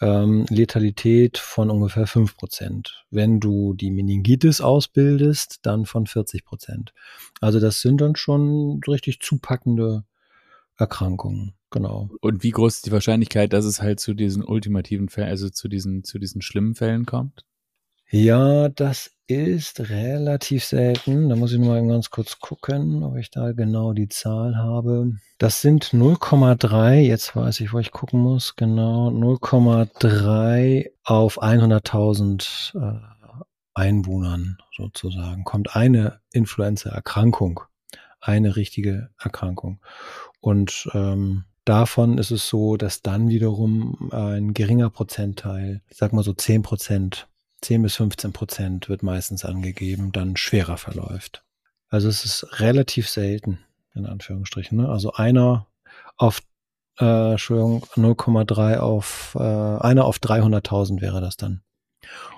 ähm, 0.00 0.46
Letalität 0.48 1.38
von 1.38 1.68
ungefähr 1.70 2.06
fünf 2.06 2.36
Prozent. 2.36 3.04
Wenn 3.10 3.40
du 3.40 3.74
die 3.74 3.90
Meningitis 3.90 4.60
ausbildest, 4.60 5.60
dann 5.62 5.84
von 5.84 6.06
40 6.06 6.44
Prozent. 6.44 6.92
Also 7.40 7.58
das 7.58 7.80
sind 7.80 8.00
dann 8.00 8.14
schon 8.14 8.80
richtig 8.86 9.20
zupackende 9.20 10.04
Erkrankungen. 10.76 11.54
Genau. 11.76 12.08
Und 12.22 12.42
wie 12.42 12.52
groß 12.52 12.76
ist 12.76 12.86
die 12.86 12.92
Wahrscheinlichkeit, 12.92 13.52
dass 13.52 13.66
es 13.66 13.82
halt 13.82 14.00
zu 14.00 14.14
diesen 14.14 14.42
ultimativen 14.42 15.10
Fällen, 15.10 15.28
also 15.28 15.50
zu 15.50 15.68
diesen, 15.68 16.04
zu 16.04 16.18
diesen 16.18 16.40
schlimmen 16.40 16.74
Fällen 16.74 17.04
kommt? 17.04 17.44
Ja, 18.08 18.70
das 18.70 19.10
ist 19.26 19.90
relativ 19.90 20.64
selten. 20.64 21.28
Da 21.28 21.36
muss 21.36 21.52
ich 21.52 21.58
nur 21.58 21.74
mal 21.74 21.86
ganz 21.86 22.08
kurz 22.08 22.38
gucken, 22.38 23.02
ob 23.02 23.16
ich 23.16 23.30
da 23.30 23.52
genau 23.52 23.92
die 23.92 24.08
Zahl 24.08 24.56
habe. 24.56 25.12
Das 25.36 25.60
sind 25.60 25.92
0,3. 25.92 27.00
Jetzt 27.00 27.36
weiß 27.36 27.60
ich, 27.60 27.74
wo 27.74 27.78
ich 27.78 27.92
gucken 27.92 28.20
muss. 28.20 28.56
Genau 28.56 29.10
0,3 29.10 30.92
auf 31.04 31.42
100.000 31.42 32.74
äh, 32.80 33.00
Einwohnern 33.74 34.56
sozusagen 34.74 35.44
kommt 35.44 35.76
eine 35.76 36.20
Influenza-Erkrankung, 36.32 37.60
eine 38.22 38.56
richtige 38.56 39.10
Erkrankung. 39.18 39.82
Und 40.40 40.88
ähm, 40.94 41.44
davon 41.66 42.16
ist 42.16 42.30
es 42.30 42.48
so, 42.48 42.78
dass 42.78 43.02
dann 43.02 43.28
wiederum 43.28 44.10
ein 44.12 44.54
geringer 44.54 44.88
Prozentteil, 44.88 45.82
ich 45.88 45.98
sag 45.98 46.14
mal 46.14 46.24
so 46.24 46.32
10 46.32 46.62
Prozent, 46.62 47.28
10 47.60 47.82
bis 47.82 47.96
15 47.96 48.32
Prozent 48.32 48.88
wird 48.88 49.02
meistens 49.02 49.44
angegeben, 49.44 50.12
dann 50.12 50.36
schwerer 50.36 50.78
verläuft. 50.78 51.44
Also 51.88 52.08
es 52.08 52.24
ist 52.24 52.60
relativ 52.60 53.08
selten, 53.08 53.58
in 53.94 54.06
Anführungsstrichen. 54.06 54.78
Ne? 54.78 54.88
Also 54.88 55.12
einer 55.12 55.66
auf 56.16 56.40
äh, 56.98 57.32
Entschuldigung, 57.32 57.84
0,3 57.94 58.78
auf 58.78 59.36
äh, 59.38 59.42
einer 59.42 60.04
auf 60.04 60.18
300.000 60.18 61.00
wäre 61.00 61.20
das 61.20 61.36
dann. 61.36 61.62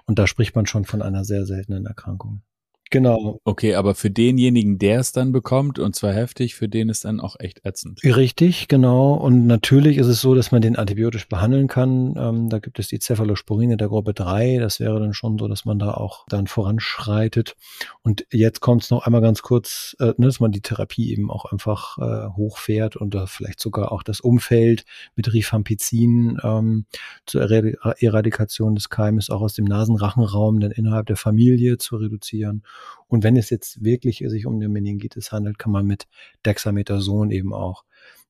Und 0.07 0.19
da 0.19 0.27
spricht 0.27 0.57
man 0.57 0.67
schon 0.67 0.85
von 0.85 1.03
einer 1.03 1.25
sehr 1.25 1.47
seltenen 1.47 1.87
Erkrankung. 1.87 2.43
Genau. 2.91 3.41
Okay, 3.45 3.75
aber 3.75 3.95
für 3.95 4.11
denjenigen, 4.11 4.79
der 4.79 5.01
es 5.01 5.13
dann 5.13 5.33
bekommt, 5.33 5.79
und 5.79 5.95
zwar 5.95 6.15
heftig, 6.15 6.55
für 6.55 6.69
den 6.69 6.89
ist 6.89 7.05
dann 7.05 7.21
auch 7.21 7.37
echt 7.39 7.65
ätzend. 7.67 8.03
Richtig, 8.03 8.69
genau. 8.69 9.13
Und 9.13 9.47
natürlich 9.47 9.99
ist 9.99 10.07
es 10.07 10.21
so, 10.21 10.35
dass 10.35 10.53
man 10.53 10.63
den 10.63 10.77
antibiotisch 10.77 11.29
behandeln 11.29 11.69
kann. 11.69 12.15
Ähm, 12.17 12.49
da 12.49 12.59
gibt 12.59 12.79
es 12.79 12.89
die 12.89 12.99
Cephalosporine 12.99 13.77
der 13.77 13.89
Gruppe 13.89 14.15
3. 14.15 14.59
Das 14.59 14.81
wäre 14.81 14.99
dann 15.01 15.13
schon 15.13 15.39
so, 15.39 15.49
dass 15.49 15.67
man 15.67 15.79
da 15.79 15.93
auch 15.93 16.25
dann 16.29 16.47
voranschreitet. 16.47 17.57
Und 18.03 18.27
jetzt 18.33 18.61
kommt 18.61 18.85
es 18.85 18.91
noch 18.91 19.05
einmal 19.05 19.21
ganz 19.21 19.43
kurz, 19.43 19.95
äh, 20.01 20.15
ne, 20.17 20.27
dass 20.27 20.41
man 20.41 20.53
die 20.53 20.63
Therapie 20.63 21.13
eben 21.13 21.31
auch 21.31 21.45
einfach 21.53 21.99
äh, 21.99 22.29
hochfährt 22.37 22.97
und 22.97 23.15
da 23.15 23.27
vielleicht 23.27 23.61
sogar 23.61 23.93
auch 23.93 24.03
das 24.03 24.21
Umfeld 24.21 24.85
mit 25.15 25.33
Rifampicin 25.33 26.39
ähm, 26.43 26.87
zur 27.27 27.43
Eradikation 27.43 28.75
des 28.75 28.89
Keimes 28.89 29.29
auch 29.29 29.43
aus 29.43 29.53
dem 29.53 29.67
Nasenrachenraum 29.67 30.61
dann 30.61 30.71
innerhalb 30.71 31.07
der 31.07 31.17
Familie 31.17 31.77
zu 31.77 31.97
reduzieren. 31.97 32.63
Und 33.07 33.25
wenn 33.25 33.37
es 33.37 33.51
jetzt 33.51 33.83
wirklich 33.83 34.23
sich 34.27 34.47
um 34.47 34.57
eine 34.57 34.69
Meningitis 34.69 35.33
handelt, 35.33 35.59
kann 35.59 35.73
man 35.73 35.87
mit 35.87 36.07
Dexamethason 36.45 37.31
eben 37.31 37.53
auch 37.53 37.85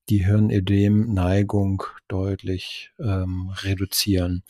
die 0.08 0.24
Hirnödem-Neigung 0.24 1.82
deutlich 2.06 2.92
ähm, 2.98 3.50
reduzieren. 3.62 4.42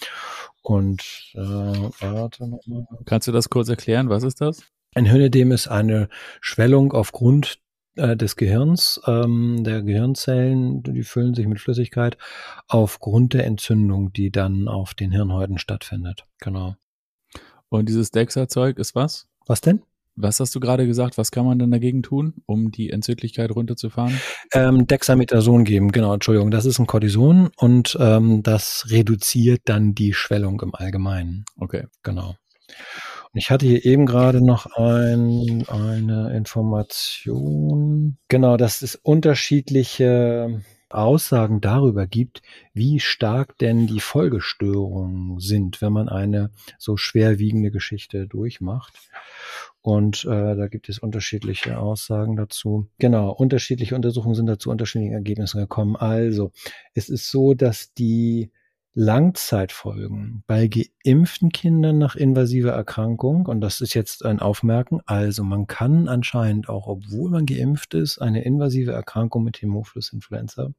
Und 0.63 1.33
äh, 1.35 1.39
warte 1.39 2.49
nochmal. 2.49 2.87
Kannst 3.07 3.27
du 3.27 3.33
das 3.33 3.49
kurz 3.49 3.69
erklären? 3.69 4.09
Was 4.09 4.23
ist 4.23 4.41
das? 4.41 4.63
Ein 4.95 5.07
Hirnödem 5.07 5.53
ist 5.53 5.69
eine 5.69 6.09
Schwellung 6.41 6.93
aufgrund 6.93 7.59
äh, 7.97 8.17
des 8.17 8.37
Gehirns, 8.37 9.01
ähm, 9.07 9.65
der 9.65 9.83
Gehirnzellen, 9.83 10.83
die 10.83 11.03
füllen 11.03 11.35
sich 11.35 11.47
mit 11.47 11.61
Flüssigkeit 11.61 12.17
aufgrund 12.69 13.35
der 13.35 13.45
Entzündung, 13.45 14.13
die 14.13 14.31
dann 14.31 14.69
auf 14.69 14.95
den 14.95 15.11
Hirnhäuten 15.11 15.59
stattfindet. 15.59 16.27
Genau. 16.39 16.77
Und 17.69 17.89
dieses 17.89 18.11
Dexa-Zeug 18.11 18.79
ist 18.79 18.95
was? 18.95 19.29
Was 19.49 19.63
denn? 19.63 19.81
Was 20.15 20.41
hast 20.41 20.55
du 20.55 20.61
gerade 20.61 20.87
gesagt? 20.87 21.17
Was 21.17 21.31
kann 21.31 21.47
man 21.47 21.59
denn 21.59 21.71
dagegen 21.71 22.03
tun, 22.03 22.35
um 22.45 22.71
die 22.71 22.91
Entzündlichkeit 22.91 23.51
runterzufahren? 23.51 24.21
Ähm, 24.53 24.87
Dexamethason 24.87 25.65
geben, 25.65 25.91
genau, 25.91 26.13
Entschuldigung. 26.13 26.51
Das 26.51 26.67
ist 26.67 26.79
ein 26.79 26.87
Cortison 26.87 27.49
und 27.57 27.97
ähm, 27.99 28.43
das 28.43 28.87
reduziert 28.91 29.63
dann 29.65 29.95
die 29.95 30.13
Schwellung 30.13 30.61
im 30.61 30.75
Allgemeinen. 30.75 31.47
Okay. 31.57 31.87
Genau. 32.03 32.35
Und 33.33 33.39
ich 33.39 33.51
hatte 33.51 33.65
hier 33.65 33.87
eben 33.87 34.05
gerade 34.05 34.45
noch 34.45 34.67
ein, 34.77 35.65
eine 35.67 36.37
Information. 36.37 38.19
Genau, 38.29 38.59
dass 38.59 38.83
es 38.83 38.97
unterschiedliche 38.97 40.63
Aussagen 40.91 41.61
darüber 41.61 42.07
gibt, 42.07 42.43
wie 42.73 43.01
stark 43.01 43.59
denn 43.59 43.87
die 43.87 44.01
Folgestörungen 44.01 45.39
sind, 45.41 45.83
wenn 45.83 45.93
man 45.93 46.09
eine 46.09 46.51
so 46.79 46.97
schwerwiegende 46.97 47.71
Geschichte 47.71 48.27
durchmacht. 48.27 48.95
Und 49.81 50.25
äh, 50.25 50.57
da 50.57 50.67
gibt 50.69 50.89
es 50.89 50.99
unterschiedliche 50.99 51.79
Aussagen 51.79 52.37
dazu. 52.37 52.89
Genau, 52.99 53.31
unterschiedliche 53.31 53.95
Untersuchungen 53.95 54.35
sind 54.35 54.47
dazu 54.47 54.71
unterschiedlichen 54.71 55.15
Ergebnissen 55.15 55.61
gekommen. 55.61 55.97
Also, 55.97 56.53
es 56.95 57.09
ist 57.09 57.31
so, 57.31 57.55
dass 57.55 57.95
die 57.95 58.51
Langzeitfolgen 59.01 60.43
bei 60.49 60.67
geimpften 60.67 61.51
Kindern 61.51 61.99
nach 61.99 62.17
invasiver 62.17 62.73
Erkrankung, 62.73 63.47
und 63.47 63.61
das 63.61 63.81
ist 63.81 63.95
jetzt 63.95 64.25
ein 64.25 64.41
Aufmerken, 64.41 65.01
also 65.07 65.45
man 65.45 65.69
kann 65.69 66.09
anscheinend 66.09 66.69
auch, 66.69 66.89
obwohl 66.89 67.31
man 67.31 67.47
geimpft 67.47 67.95
ist, 67.95 68.19
eine 68.19 68.43
invasive 68.43 68.91
Erkrankung 68.91 69.45
mit 69.45 69.63
Hämophilus-Influenza 69.63 70.73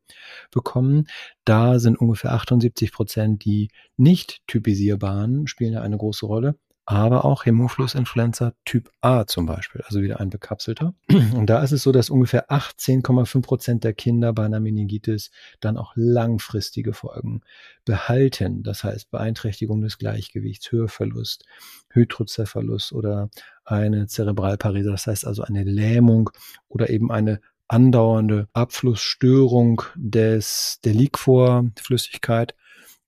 bekommen. 0.52 1.08
Da 1.46 1.80
sind 1.80 1.98
ungefähr 1.98 2.34
78 2.34 2.92
Prozent 2.92 3.46
die 3.46 3.70
nicht 3.96 4.42
typisierbaren, 4.48 5.48
spielen 5.48 5.72
da 5.72 5.82
eine 5.82 5.98
große 5.98 6.26
Rolle 6.26 6.56
aber 6.90 7.24
auch 7.24 7.46
Hämophilus-Influenza 7.46 8.54
Typ 8.66 8.90
A 9.02 9.28
zum 9.28 9.46
Beispiel, 9.46 9.82
also 9.86 10.02
wieder 10.02 10.20
ein 10.20 10.32
bekapselter. 10.32 10.96
Und 11.36 11.46
da 11.46 11.62
ist 11.62 11.72
es 11.72 11.84
so, 11.84 11.92
dass 11.92 12.10
ungefähr 12.10 12.50
18,5 12.50 13.44
Prozent 13.44 13.84
der 13.84 13.94
Kinder 13.94 14.34
bei 14.34 14.46
einer 14.46 14.60
Meningitis 14.60 15.30
dann 15.60 15.78
auch 15.78 15.92
langfristige 15.94 16.94
Folgen 16.94 17.42
behalten. 17.86 18.64
Das 18.64 18.84
heißt 18.84 19.12
Beeinträchtigung 19.12 19.82
des 19.82 20.00
Gleichgewichts, 20.00 20.72
Hörverlust, 20.72 21.46
Hydrocephalus 21.92 22.92
oder 22.92 23.30
eine 23.66 24.08
Zerebralparese, 24.08 24.90
das 24.90 25.06
heißt 25.06 25.28
also 25.28 25.44
eine 25.44 25.64
Lähmung 25.64 26.32
oder 26.70 26.90
eben 26.90 27.12
eine 27.12 27.40
andauernde 27.68 28.48
Abflussstörung 28.54 29.84
des, 29.96 30.80
der 30.84 30.96
Liquorflüssigkeit 30.96 32.56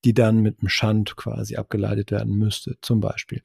die 0.05 0.13
dann 0.13 0.39
mit 0.41 0.59
einem 0.59 0.69
Schand 0.69 1.15
quasi 1.15 1.55
abgeleitet 1.55 2.11
werden 2.11 2.37
müsste, 2.37 2.77
zum 2.81 2.99
Beispiel. 2.99 3.41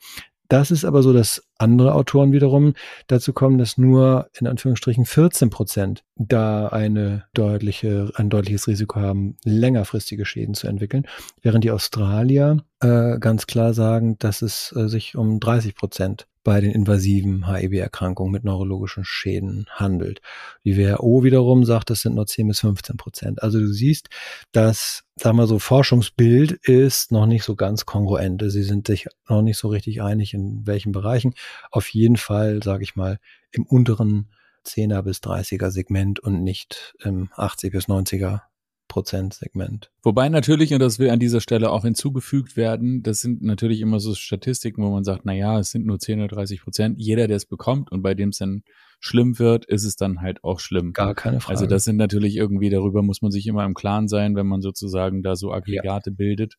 Das 0.48 0.70
ist 0.70 0.84
aber 0.84 1.02
so, 1.02 1.12
dass 1.12 1.42
andere 1.58 1.94
Autoren 1.94 2.32
wiederum 2.32 2.74
dazu 3.08 3.32
kommen, 3.32 3.58
dass 3.58 3.78
nur 3.78 4.28
in 4.38 4.46
Anführungsstrichen 4.46 5.04
14 5.04 5.50
Prozent 5.50 6.04
da 6.14 6.68
eine 6.68 7.24
deutliche, 7.34 8.10
ein 8.14 8.30
deutliches 8.30 8.68
Risiko 8.68 9.00
haben, 9.00 9.36
längerfristige 9.44 10.24
Schäden 10.24 10.54
zu 10.54 10.68
entwickeln, 10.68 11.06
während 11.42 11.64
die 11.64 11.72
Australier 11.72 12.58
äh, 12.80 13.18
ganz 13.18 13.46
klar 13.46 13.74
sagen, 13.74 14.18
dass 14.18 14.42
es 14.42 14.72
äh, 14.76 14.88
sich 14.88 15.16
um 15.16 15.40
30 15.40 15.74
Prozent 15.74 16.28
bei 16.46 16.60
den 16.60 16.70
invasiven 16.70 17.48
HIV-Erkrankungen 17.48 18.30
mit 18.30 18.44
neurologischen 18.44 19.04
Schäden 19.04 19.66
handelt. 19.68 20.20
Die 20.62 20.78
WHO 20.78 21.24
wiederum 21.24 21.64
sagt, 21.64 21.90
das 21.90 22.02
sind 22.02 22.14
nur 22.14 22.28
10 22.28 22.46
bis 22.46 22.60
15 22.60 22.96
Prozent. 22.96 23.42
Also 23.42 23.58
du 23.58 23.66
siehst, 23.66 24.10
das, 24.52 25.02
sagen 25.16 25.38
wir 25.38 25.48
so, 25.48 25.58
Forschungsbild 25.58 26.52
ist 26.52 27.10
noch 27.10 27.26
nicht 27.26 27.42
so 27.42 27.56
ganz 27.56 27.84
kongruent. 27.84 28.44
Sie 28.46 28.62
sind 28.62 28.86
sich 28.86 29.08
noch 29.28 29.42
nicht 29.42 29.58
so 29.58 29.66
richtig 29.66 30.02
einig, 30.02 30.34
in 30.34 30.64
welchen 30.68 30.92
Bereichen. 30.92 31.34
Auf 31.72 31.88
jeden 31.88 32.16
Fall, 32.16 32.62
sage 32.62 32.84
ich 32.84 32.94
mal, 32.94 33.18
im 33.50 33.66
unteren 33.66 34.28
10er 34.64 35.02
bis 35.02 35.18
30er 35.18 35.72
Segment 35.72 36.20
und 36.20 36.44
nicht 36.44 36.94
im 37.02 37.28
80 37.34 37.72
bis 37.72 37.86
90er 37.86 38.42
Prozentsegment. 38.88 39.90
Wobei 40.02 40.28
natürlich, 40.28 40.72
und 40.72 40.80
das 40.80 40.98
will 40.98 41.10
an 41.10 41.18
dieser 41.18 41.40
Stelle 41.40 41.70
auch 41.70 41.84
hinzugefügt 41.84 42.56
werden, 42.56 43.02
das 43.02 43.20
sind 43.20 43.42
natürlich 43.42 43.80
immer 43.80 44.00
so 44.00 44.14
Statistiken, 44.14 44.82
wo 44.82 44.90
man 44.90 45.04
sagt, 45.04 45.22
na 45.24 45.32
ja, 45.32 45.58
es 45.58 45.70
sind 45.70 45.86
nur 45.86 45.98
10 45.98 46.20
oder 46.20 46.28
30 46.28 46.62
Prozent. 46.62 46.98
Jeder, 46.98 47.26
der 47.26 47.36
es 47.36 47.46
bekommt 47.46 47.90
und 47.92 48.02
bei 48.02 48.14
dem 48.14 48.30
es 48.30 48.38
dann 48.38 48.62
schlimm 48.98 49.38
wird, 49.38 49.66
ist 49.66 49.84
es 49.84 49.96
dann 49.96 50.20
halt 50.20 50.42
auch 50.44 50.60
schlimm. 50.60 50.92
Gar 50.92 51.14
keine 51.14 51.40
Frage. 51.40 51.58
Also 51.58 51.66
das 51.66 51.84
sind 51.84 51.96
natürlich 51.96 52.36
irgendwie, 52.36 52.70
darüber 52.70 53.02
muss 53.02 53.22
man 53.22 53.30
sich 53.30 53.46
immer 53.46 53.64
im 53.64 53.74
Klaren 53.74 54.08
sein, 54.08 54.36
wenn 54.36 54.46
man 54.46 54.62
sozusagen 54.62 55.22
da 55.22 55.36
so 55.36 55.52
Aggregate 55.52 56.10
ja. 56.10 56.16
bildet 56.16 56.56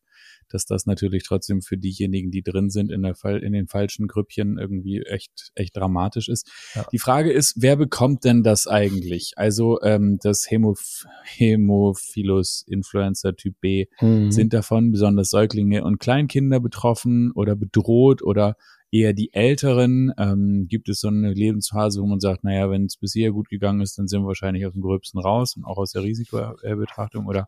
dass 0.48 0.64
das 0.64 0.86
natürlich 0.86 1.24
trotzdem 1.24 1.62
für 1.62 1.76
diejenigen, 1.76 2.30
die 2.30 2.42
drin 2.42 2.70
sind, 2.70 2.90
in, 2.90 3.02
der 3.02 3.14
Fall, 3.14 3.42
in 3.42 3.52
den 3.52 3.68
falschen 3.68 4.06
Grüppchen 4.06 4.58
irgendwie 4.58 5.02
echt, 5.02 5.52
echt 5.54 5.76
dramatisch 5.76 6.28
ist. 6.28 6.50
Ja. 6.74 6.86
Die 6.92 6.98
Frage 6.98 7.32
ist, 7.32 7.56
wer 7.58 7.76
bekommt 7.76 8.24
denn 8.24 8.42
das 8.42 8.66
eigentlich? 8.66 9.32
Also 9.36 9.80
ähm, 9.82 10.18
das 10.22 10.50
Hämoph 10.50 11.06
Hämophilus 11.24 12.64
Influenza 12.66 13.32
Typ 13.32 13.60
B, 13.60 13.86
mhm. 14.00 14.30
sind 14.30 14.52
davon 14.52 14.90
besonders 14.90 15.30
Säuglinge 15.30 15.84
und 15.84 15.98
Kleinkinder 15.98 16.60
betroffen 16.60 17.32
oder 17.32 17.54
bedroht 17.54 18.22
oder 18.22 18.56
eher 18.90 19.12
die 19.12 19.32
Älteren? 19.32 20.12
Ähm, 20.18 20.66
gibt 20.68 20.88
es 20.88 21.00
so 21.00 21.08
eine 21.08 21.32
Lebensphase, 21.32 22.00
wo 22.00 22.06
man 22.06 22.20
sagt, 22.20 22.44
naja, 22.44 22.70
wenn 22.70 22.86
es 22.86 22.96
bisher 22.96 23.32
gut 23.32 23.48
gegangen 23.48 23.80
ist, 23.80 23.98
dann 23.98 24.08
sind 24.08 24.22
wir 24.22 24.28
wahrscheinlich 24.28 24.66
aus 24.66 24.72
dem 24.72 24.82
Gröbsten 24.82 25.20
raus 25.20 25.56
und 25.56 25.64
auch 25.64 25.78
aus 25.78 25.92
der 25.92 26.02
Risikobetrachtung 26.02 27.26
oder 27.26 27.46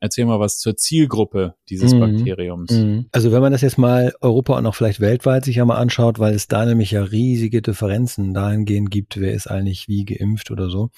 Erzähl 0.00 0.24
mal 0.24 0.40
was 0.40 0.58
zur 0.58 0.76
Zielgruppe 0.76 1.54
dieses 1.68 1.92
mhm. 1.92 2.00
Bakteriums. 2.00 2.70
Mhm. 2.70 3.06
Also 3.12 3.32
wenn 3.32 3.42
man 3.42 3.52
das 3.52 3.60
jetzt 3.60 3.76
mal 3.76 4.14
Europa 4.22 4.56
und 4.56 4.66
auch 4.66 4.74
vielleicht 4.74 5.00
weltweit 5.00 5.44
sich 5.44 5.60
einmal 5.60 5.76
anschaut, 5.76 6.18
weil 6.18 6.34
es 6.34 6.48
da 6.48 6.64
nämlich 6.64 6.92
ja 6.92 7.02
riesige 7.02 7.60
Differenzen 7.60 8.32
dahingehend 8.32 8.90
gibt, 8.90 9.20
wer 9.20 9.32
ist 9.32 9.46
eigentlich 9.46 9.88
wie 9.88 10.06
geimpft 10.06 10.50
oder 10.50 10.70
so 10.70 10.88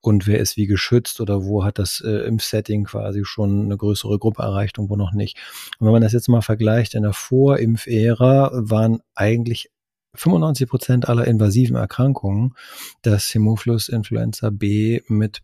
und 0.00 0.28
wer 0.28 0.38
ist 0.38 0.56
wie 0.56 0.66
geschützt 0.66 1.20
oder 1.20 1.44
wo 1.44 1.64
hat 1.64 1.80
das 1.80 2.00
äh, 2.00 2.26
Impfsetting 2.26 2.84
quasi 2.84 3.24
schon 3.24 3.64
eine 3.64 3.76
größere 3.76 4.18
Gruppe 4.20 4.42
erreicht 4.42 4.78
und 4.78 4.90
wo 4.90 4.96
noch 4.96 5.12
nicht. 5.12 5.36
Und 5.80 5.86
wenn 5.86 5.92
man 5.92 6.02
das 6.02 6.12
jetzt 6.12 6.28
mal 6.28 6.42
vergleicht, 6.42 6.94
in 6.94 7.02
der 7.02 7.12
Vorimpfära 7.12 8.52
waren 8.54 9.00
eigentlich 9.16 9.70
95 10.14 10.68
Prozent 10.68 11.08
aller 11.08 11.26
invasiven 11.26 11.76
Erkrankungen 11.76 12.54
das 13.02 13.34
Hämophilus 13.34 13.88
Influenza 13.88 14.50
B 14.50 15.00
mit 15.08 15.42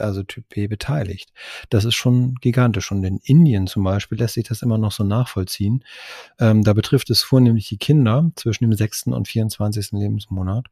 also 0.00 0.22
Typ 0.22 0.48
B 0.48 0.66
beteiligt. 0.66 1.32
Das 1.70 1.84
ist 1.84 1.94
schon 1.94 2.34
gigantisch. 2.36 2.90
Und 2.92 3.04
in 3.04 3.18
Indien 3.22 3.66
zum 3.66 3.84
Beispiel 3.84 4.18
lässt 4.18 4.34
sich 4.34 4.48
das 4.48 4.62
immer 4.62 4.78
noch 4.78 4.92
so 4.92 5.04
nachvollziehen. 5.04 5.84
Ähm, 6.38 6.64
da 6.64 6.72
betrifft 6.72 7.10
es 7.10 7.22
vornehmlich 7.22 7.68
die 7.68 7.78
Kinder 7.78 8.30
zwischen 8.36 8.64
dem 8.64 8.72
6. 8.72 9.08
und 9.08 9.28
24. 9.28 9.92
Lebensmonat. 9.92 10.66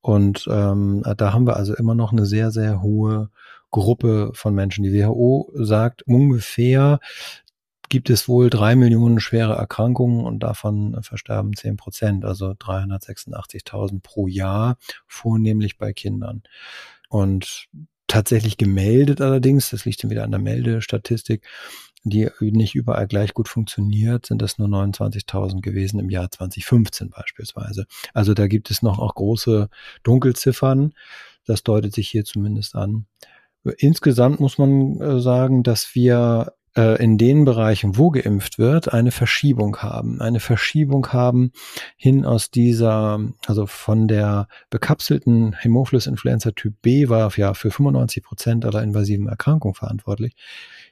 Und 0.00 0.46
ähm, 0.50 1.02
da 1.16 1.32
haben 1.32 1.46
wir 1.46 1.56
also 1.56 1.74
immer 1.74 1.94
noch 1.94 2.12
eine 2.12 2.26
sehr, 2.26 2.52
sehr 2.52 2.80
hohe 2.80 3.30
Gruppe 3.72 4.30
von 4.34 4.54
Menschen. 4.54 4.84
Die 4.84 4.92
WHO 4.92 5.50
sagt 5.54 6.02
ungefähr, 6.02 7.00
gibt 7.88 8.10
es 8.10 8.28
wohl 8.28 8.50
drei 8.50 8.76
Millionen 8.76 9.20
schwere 9.20 9.54
Erkrankungen 9.54 10.24
und 10.24 10.40
davon 10.40 11.02
versterben 11.02 11.54
zehn 11.54 11.76
Prozent, 11.76 12.24
also 12.24 12.50
386.000 12.50 14.00
pro 14.02 14.26
Jahr, 14.26 14.76
vornehmlich 15.06 15.78
bei 15.78 15.92
Kindern. 15.92 16.42
Und 17.08 17.68
tatsächlich 18.06 18.56
gemeldet 18.56 19.20
allerdings, 19.20 19.70
das 19.70 19.84
liegt 19.84 20.02
dann 20.02 20.10
wieder 20.10 20.24
an 20.24 20.30
der 20.30 20.40
Meldestatistik, 20.40 21.46
die 22.04 22.30
nicht 22.40 22.76
überall 22.76 23.08
gleich 23.08 23.34
gut 23.34 23.48
funktioniert, 23.48 24.26
sind 24.26 24.40
das 24.40 24.58
nur 24.58 24.68
29.000 24.68 25.60
gewesen 25.60 25.98
im 25.98 26.08
Jahr 26.08 26.30
2015 26.30 27.10
beispielsweise. 27.10 27.86
Also 28.14 28.32
da 28.32 28.46
gibt 28.46 28.70
es 28.70 28.80
noch 28.80 29.00
auch 29.00 29.14
große 29.14 29.68
Dunkelziffern. 30.04 30.94
Das 31.46 31.64
deutet 31.64 31.94
sich 31.94 32.08
hier 32.08 32.24
zumindest 32.24 32.76
an. 32.76 33.06
Insgesamt 33.78 34.38
muss 34.38 34.58
man 34.58 35.00
äh, 35.00 35.20
sagen, 35.20 35.64
dass 35.64 35.96
wir 35.96 36.52
in 36.76 37.16
den 37.16 37.46
Bereichen, 37.46 37.96
wo 37.96 38.10
geimpft 38.10 38.58
wird, 38.58 38.92
eine 38.92 39.10
Verschiebung 39.10 39.78
haben. 39.78 40.20
Eine 40.20 40.40
Verschiebung 40.40 41.06
haben 41.08 41.52
hin 41.96 42.26
aus 42.26 42.50
dieser, 42.50 43.18
also 43.46 43.64
von 43.66 44.08
der 44.08 44.46
bekapselten 44.68 45.54
Hämophilus 45.54 46.06
influenza 46.06 46.50
Typ 46.50 46.74
B 46.82 47.08
war 47.08 47.34
ja 47.34 47.54
für 47.54 47.70
95 47.70 48.22
Prozent 48.22 48.64
aller 48.66 48.82
invasiven 48.82 49.26
Erkrankungen 49.26 49.74
verantwortlich, 49.74 50.36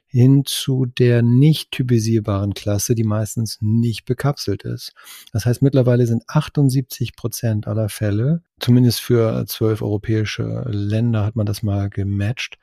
hin 0.07 0.41
zu 0.45 0.87
der 0.87 1.21
nicht 1.21 1.69
typisierbaren 1.71 2.55
Klasse, 2.55 2.95
die 2.95 3.03
meistens 3.03 3.59
nicht 3.61 4.05
bekapselt 4.05 4.63
ist. 4.63 4.93
Das 5.33 5.45
heißt, 5.45 5.61
mittlerweile 5.61 6.07
sind 6.07 6.23
78 6.27 7.15
Prozent 7.15 7.67
aller 7.67 7.89
Fälle, 7.89 8.41
zumindest 8.59 9.01
für 9.01 9.45
zwölf 9.45 9.83
europäische 9.83 10.63
Länder 10.67 11.25
hat 11.25 11.35
man 11.35 11.45
das 11.45 11.61
mal 11.61 11.91
gematcht, 11.91 12.57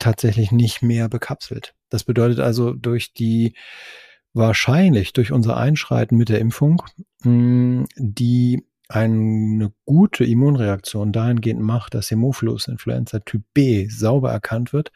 tatsächlich 0.00 0.50
nicht 0.50 0.82
mehr 0.82 1.08
bekapselt. 1.08 1.75
Das 1.88 2.04
bedeutet 2.04 2.40
also 2.40 2.72
durch 2.72 3.12
die 3.12 3.54
wahrscheinlich 4.32 5.12
durch 5.12 5.32
unser 5.32 5.56
Einschreiten 5.56 6.16
mit 6.16 6.28
der 6.28 6.40
Impfung, 6.40 6.82
hm, 7.22 7.86
die 7.96 8.66
eine 8.88 9.72
gute 9.84 10.24
Immunreaktion 10.24 11.12
dahingehend 11.12 11.60
macht, 11.60 11.94
dass 11.94 12.10
Hämophilus 12.10 12.68
Influenza 12.68 13.18
Typ 13.20 13.42
B 13.52 13.88
sauber 13.88 14.30
erkannt 14.30 14.72
wird 14.72 14.92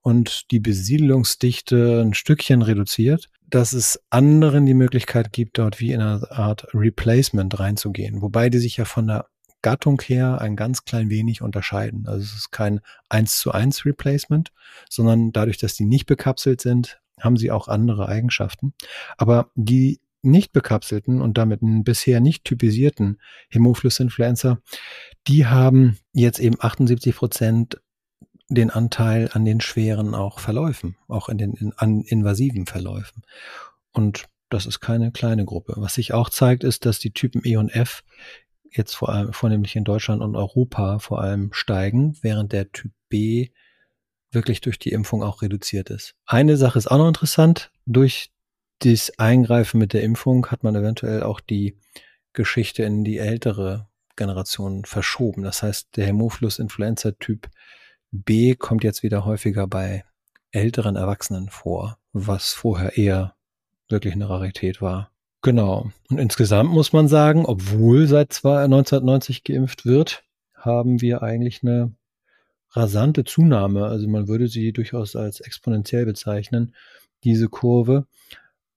und 0.00 0.50
die 0.50 0.58
Besiedelungsdichte 0.58 2.00
ein 2.00 2.14
Stückchen 2.14 2.62
reduziert, 2.62 3.28
dass 3.46 3.72
es 3.72 4.00
anderen 4.10 4.66
die 4.66 4.74
Möglichkeit 4.74 5.32
gibt, 5.32 5.58
dort 5.58 5.80
wie 5.80 5.92
in 5.92 6.00
einer 6.00 6.32
Art 6.32 6.66
Replacement 6.74 7.58
reinzugehen, 7.58 8.22
wobei 8.22 8.48
die 8.48 8.58
sich 8.58 8.76
ja 8.76 8.84
von 8.84 9.06
der 9.06 9.26
Gattung 9.62 10.00
her 10.00 10.40
ein 10.40 10.56
ganz 10.56 10.84
klein 10.84 11.10
wenig 11.10 11.42
unterscheiden. 11.42 12.06
Also 12.06 12.22
es 12.22 12.34
ist 12.34 12.50
kein 12.50 12.80
1 13.08 13.38
zu 13.38 13.52
1 13.52 13.84
Replacement, 13.84 14.52
sondern 14.88 15.32
dadurch, 15.32 15.58
dass 15.58 15.74
die 15.74 15.84
nicht 15.84 16.06
bekapselt 16.06 16.60
sind, 16.60 17.00
haben 17.20 17.36
sie 17.36 17.50
auch 17.50 17.68
andere 17.68 18.08
Eigenschaften. 18.08 18.74
Aber 19.16 19.50
die 19.54 20.00
nicht 20.22 20.52
bekapselten 20.52 21.20
und 21.20 21.38
damit 21.38 21.60
bisher 21.62 22.20
nicht 22.20 22.44
typisierten 22.44 23.20
Hämophilus-Influenza, 23.50 24.58
die 25.26 25.46
haben 25.46 25.98
jetzt 26.12 26.38
eben 26.38 26.56
78 26.58 27.14
Prozent 27.14 27.80
den 28.48 28.70
Anteil 28.70 29.30
an 29.32 29.44
den 29.44 29.60
schweren 29.60 30.14
auch 30.14 30.38
Verläufen, 30.38 30.96
auch 31.06 31.28
in 31.28 31.38
den 31.38 31.52
in, 31.54 31.72
an 31.76 32.00
invasiven 32.00 32.66
Verläufen. 32.66 33.22
Und 33.92 34.24
das 34.48 34.64
ist 34.66 34.80
keine 34.80 35.12
kleine 35.12 35.44
Gruppe. 35.44 35.74
Was 35.76 35.94
sich 35.94 36.14
auch 36.14 36.30
zeigt, 36.30 36.64
ist, 36.64 36.86
dass 36.86 36.98
die 36.98 37.12
Typen 37.12 37.42
E 37.44 37.56
und 37.56 37.68
F 37.68 38.02
jetzt 38.72 38.94
vor 38.94 39.08
allem 39.08 39.32
vornehmlich 39.32 39.76
in 39.76 39.84
Deutschland 39.84 40.22
und 40.22 40.36
Europa 40.36 40.98
vor 40.98 41.20
allem 41.20 41.52
steigen, 41.52 42.16
während 42.22 42.52
der 42.52 42.70
Typ 42.72 42.92
B 43.08 43.50
wirklich 44.30 44.60
durch 44.60 44.78
die 44.78 44.92
Impfung 44.92 45.22
auch 45.22 45.42
reduziert 45.42 45.90
ist. 45.90 46.14
Eine 46.26 46.56
Sache 46.56 46.78
ist 46.78 46.88
auch 46.88 46.98
noch 46.98 47.08
interessant. 47.08 47.70
Durch 47.86 48.30
das 48.80 49.18
Eingreifen 49.18 49.78
mit 49.78 49.92
der 49.92 50.02
Impfung 50.02 50.46
hat 50.46 50.62
man 50.62 50.76
eventuell 50.76 51.22
auch 51.22 51.40
die 51.40 51.78
Geschichte 52.32 52.82
in 52.82 53.04
die 53.04 53.18
ältere 53.18 53.88
Generation 54.16 54.84
verschoben. 54.84 55.42
Das 55.42 55.62
heißt, 55.62 55.96
der 55.96 56.06
Hämophilus 56.06 56.58
Influenza 56.58 57.12
Typ 57.12 57.48
B 58.10 58.54
kommt 58.54 58.84
jetzt 58.84 59.02
wieder 59.02 59.24
häufiger 59.24 59.66
bei 59.66 60.04
älteren 60.50 60.96
Erwachsenen 60.96 61.48
vor, 61.50 61.98
was 62.12 62.52
vorher 62.52 62.96
eher 62.96 63.34
wirklich 63.88 64.14
eine 64.14 64.28
Rarität 64.28 64.80
war. 64.80 65.10
Genau. 65.42 65.90
Und 66.10 66.18
insgesamt 66.18 66.70
muss 66.70 66.92
man 66.92 67.08
sagen, 67.08 67.46
obwohl 67.46 68.06
seit 68.06 68.44
1990 68.44 69.44
geimpft 69.44 69.86
wird, 69.86 70.24
haben 70.54 71.00
wir 71.00 71.22
eigentlich 71.22 71.62
eine 71.62 71.92
rasante 72.70 73.24
Zunahme. 73.24 73.86
Also 73.86 74.08
man 74.08 74.28
würde 74.28 74.48
sie 74.48 74.72
durchaus 74.72 75.16
als 75.16 75.40
exponentiell 75.40 76.04
bezeichnen, 76.04 76.74
diese 77.24 77.48
Kurve. 77.48 78.06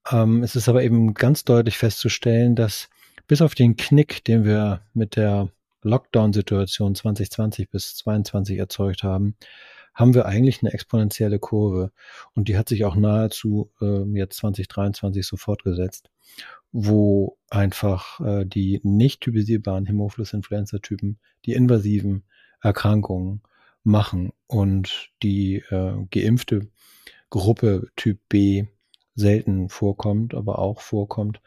Ähm, 0.10 0.43
es 0.43 0.56
ist 0.56 0.69
aber 0.69 0.84
eben 0.84 1.13
ganz 1.13 1.43
deutlich 1.43 1.78
festzustellen, 1.78 2.56
dass 2.56 2.89
bis 3.28 3.41
auf 3.41 3.56
den 3.56 3.76
Knick, 3.76 4.24
den 4.26 4.45
wir 4.45 4.82
mit 4.93 5.15
der 5.15 5.50
Lockdown-Situation 5.84 6.95
2020 6.95 7.69
bis 7.69 7.95
2022 7.97 8.58
erzeugt 8.60 9.04
haben, 9.04 9.36
haben 9.93 10.13
wir 10.13 10.25
eigentlich 10.25 10.62
eine 10.62 10.73
exponentielle 10.73 11.39
Kurve. 11.39 11.91
Und 12.34 12.47
die 12.47 12.58
hat 12.58 12.69
sich 12.69 12.86
auch 12.86 12.95
nahezu 12.95 13.71
äh, 13.82 14.04
jetzt 14.17 14.38
2023 14.38 15.25
so 15.25 15.38
fortgesetzt, 15.38 16.10
wo 16.71 17.38
einfach 17.49 18.19
äh, 18.21 18.45
die 18.45 18.80
nicht 18.84 19.21
typisierbaren 19.21 19.86
Hämophilus-Influenza-Typen 19.86 21.19
die 21.45 21.54
invasiven 21.54 22.23
Erkrankungen 22.62 23.41
machen 23.84 24.32
und 24.47 25.10
die 25.23 25.58
äh, 25.69 25.93
geimpfte 26.12 26.67
Gruppe 27.30 27.88
Typ 27.95 28.19
B 28.30 28.65
selten 29.15 29.69
vorkommt, 29.69 30.34
aber 30.34 30.60
auch 30.60 30.82
vorkommt 30.82 31.41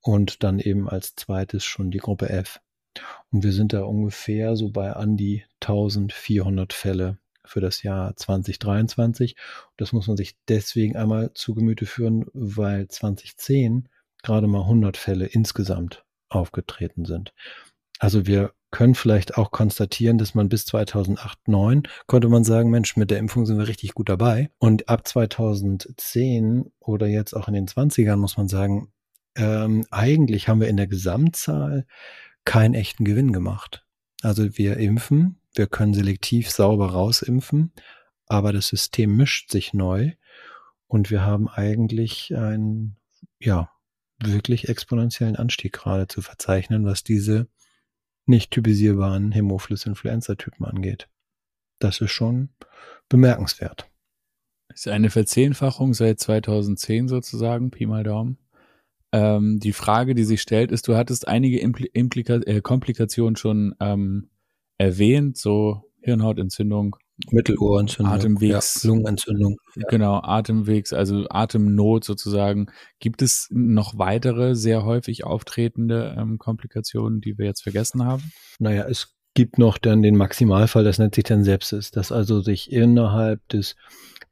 und 0.00 0.42
dann 0.42 0.58
eben 0.58 0.88
als 0.88 1.14
zweites 1.14 1.64
schon 1.64 1.90
die 1.90 1.98
Gruppe 1.98 2.28
F. 2.30 2.60
Und 3.30 3.42
wir 3.44 3.52
sind 3.52 3.72
da 3.72 3.82
ungefähr 3.82 4.56
so 4.56 4.70
bei 4.70 4.92
an 4.92 5.16
die 5.16 5.44
1400 5.60 6.72
Fälle 6.72 7.18
für 7.46 7.60
das 7.60 7.82
Jahr 7.82 8.16
2023. 8.16 9.36
Das 9.76 9.92
muss 9.92 10.06
man 10.06 10.16
sich 10.16 10.36
deswegen 10.48 10.96
einmal 10.96 11.32
zu 11.34 11.54
Gemüte 11.54 11.86
führen, 11.86 12.26
weil 12.32 12.88
2010 12.88 13.88
gerade 14.22 14.46
mal 14.46 14.62
100 14.62 14.96
Fälle 14.96 15.26
insgesamt 15.26 16.04
aufgetreten 16.28 17.04
sind. 17.04 17.32
Also 17.98 18.26
wir 18.26 18.52
können 18.70 18.94
vielleicht 18.94 19.38
auch 19.38 19.52
konstatieren, 19.52 20.18
dass 20.18 20.34
man 20.34 20.48
bis 20.48 20.66
2008, 20.66 21.48
9 21.48 21.84
konnte 22.06 22.28
man 22.28 22.44
sagen, 22.44 22.70
Mensch, 22.70 22.96
mit 22.96 23.10
der 23.10 23.18
Impfung 23.18 23.46
sind 23.46 23.58
wir 23.58 23.68
richtig 23.68 23.94
gut 23.94 24.08
dabei. 24.08 24.50
Und 24.58 24.88
ab 24.88 25.06
2010 25.06 26.72
oder 26.80 27.06
jetzt 27.06 27.34
auch 27.34 27.48
in 27.48 27.54
den 27.54 27.68
20ern 27.68 28.16
muss 28.16 28.36
man 28.36 28.48
sagen, 28.48 28.92
ähm, 29.36 29.84
eigentlich 29.90 30.48
haben 30.48 30.60
wir 30.60 30.68
in 30.68 30.76
der 30.76 30.88
Gesamtzahl 30.88 31.86
keinen 32.44 32.74
echten 32.74 33.04
Gewinn 33.04 33.32
gemacht. 33.32 33.84
Also 34.22 34.58
wir 34.58 34.76
impfen, 34.78 35.40
wir 35.56 35.66
können 35.66 35.94
selektiv 35.94 36.50
sauber 36.50 36.90
rausimpfen, 36.90 37.72
aber 38.26 38.52
das 38.52 38.68
System 38.68 39.16
mischt 39.16 39.50
sich 39.50 39.72
neu 39.74 40.12
und 40.86 41.10
wir 41.10 41.22
haben 41.22 41.48
eigentlich 41.48 42.36
einen, 42.36 42.96
ja, 43.40 43.70
wirklich 44.18 44.68
exponentiellen 44.68 45.36
Anstieg 45.36 45.72
gerade 45.72 46.08
zu 46.08 46.22
verzeichnen, 46.22 46.84
was 46.84 47.04
diese 47.04 47.48
nicht 48.24 48.50
typisierbaren 48.50 49.32
Hämophilus-Influenza-Typen 49.32 50.64
angeht. 50.64 51.08
Das 51.78 52.00
ist 52.00 52.12
schon 52.12 52.48
bemerkenswert. 53.08 53.88
Ist 54.68 54.88
eine 54.88 55.10
Verzehnfachung 55.10 55.94
seit 55.94 56.18
2010 56.18 57.08
sozusagen, 57.08 57.70
Pi 57.70 57.86
mal 57.86 58.02
Daumen. 58.02 58.38
Ähm, 59.12 59.60
die 59.60 59.72
Frage, 59.72 60.14
die 60.14 60.24
sich 60.24 60.42
stellt, 60.42 60.72
ist, 60.72 60.88
du 60.88 60.96
hattest 60.96 61.28
einige 61.28 61.60
Impl 61.60 61.88
Implika 61.92 62.34
äh, 62.34 62.60
Komplikationen 62.60 63.36
schon 63.36 63.76
ähm, 63.80 64.28
erwähnt, 64.78 65.36
so 65.36 65.82
Hirnhautentzündung, 66.00 66.96
Mittelohrentzündung, 67.30 68.12
Atemwegs, 68.12 68.82
ja, 68.82 68.90
Lungenentzündung. 68.90 69.56
Ja. 69.74 69.86
Genau, 69.88 70.20
Atemwegs, 70.22 70.92
also 70.92 71.26
Atemnot 71.30 72.04
sozusagen. 72.04 72.66
Gibt 72.98 73.22
es 73.22 73.48
noch 73.50 73.98
weitere 73.98 74.54
sehr 74.54 74.84
häufig 74.84 75.24
auftretende 75.24 76.14
ähm, 76.18 76.38
Komplikationen, 76.38 77.20
die 77.20 77.38
wir 77.38 77.46
jetzt 77.46 77.62
vergessen 77.62 78.04
haben? 78.04 78.30
Naja, 78.58 78.86
es 78.88 79.14
gibt 79.34 79.58
noch 79.58 79.78
dann 79.78 80.02
den 80.02 80.16
Maximalfall, 80.16 80.84
das 80.84 80.98
nennt 80.98 81.14
sich 81.14 81.24
dann 81.24 81.44
Sepsis, 81.44 81.90
dass 81.90 82.12
also 82.12 82.40
sich 82.40 82.70
innerhalb 82.70 83.46
des 83.48 83.76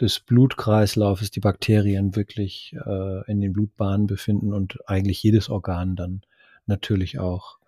des 0.00 0.20
Blutkreislaufes 0.20 1.30
die 1.30 1.40
Bakterien 1.40 2.16
wirklich 2.16 2.74
äh, 2.84 3.30
in 3.30 3.40
den 3.40 3.52
Blutbahnen 3.52 4.06
befinden 4.06 4.52
und 4.52 4.78
eigentlich 4.86 5.22
jedes 5.22 5.48
Organ 5.48 5.96
dann 5.96 6.22
natürlich 6.66 7.18
auch 7.18 7.58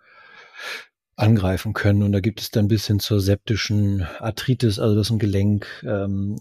angreifen 1.17 1.73
können. 1.73 2.03
Und 2.03 2.13
da 2.13 2.21
gibt 2.21 2.41
es 2.41 2.51
dann 2.51 2.69
bis 2.69 2.87
hin 2.87 3.01
zur 3.01 3.21
septischen 3.21 4.03
Arthritis, 4.21 4.79
also 4.79 4.95
dass 4.95 5.11
ein 5.11 5.19
Gelenk 5.19 5.67
ähm, 5.87 6.37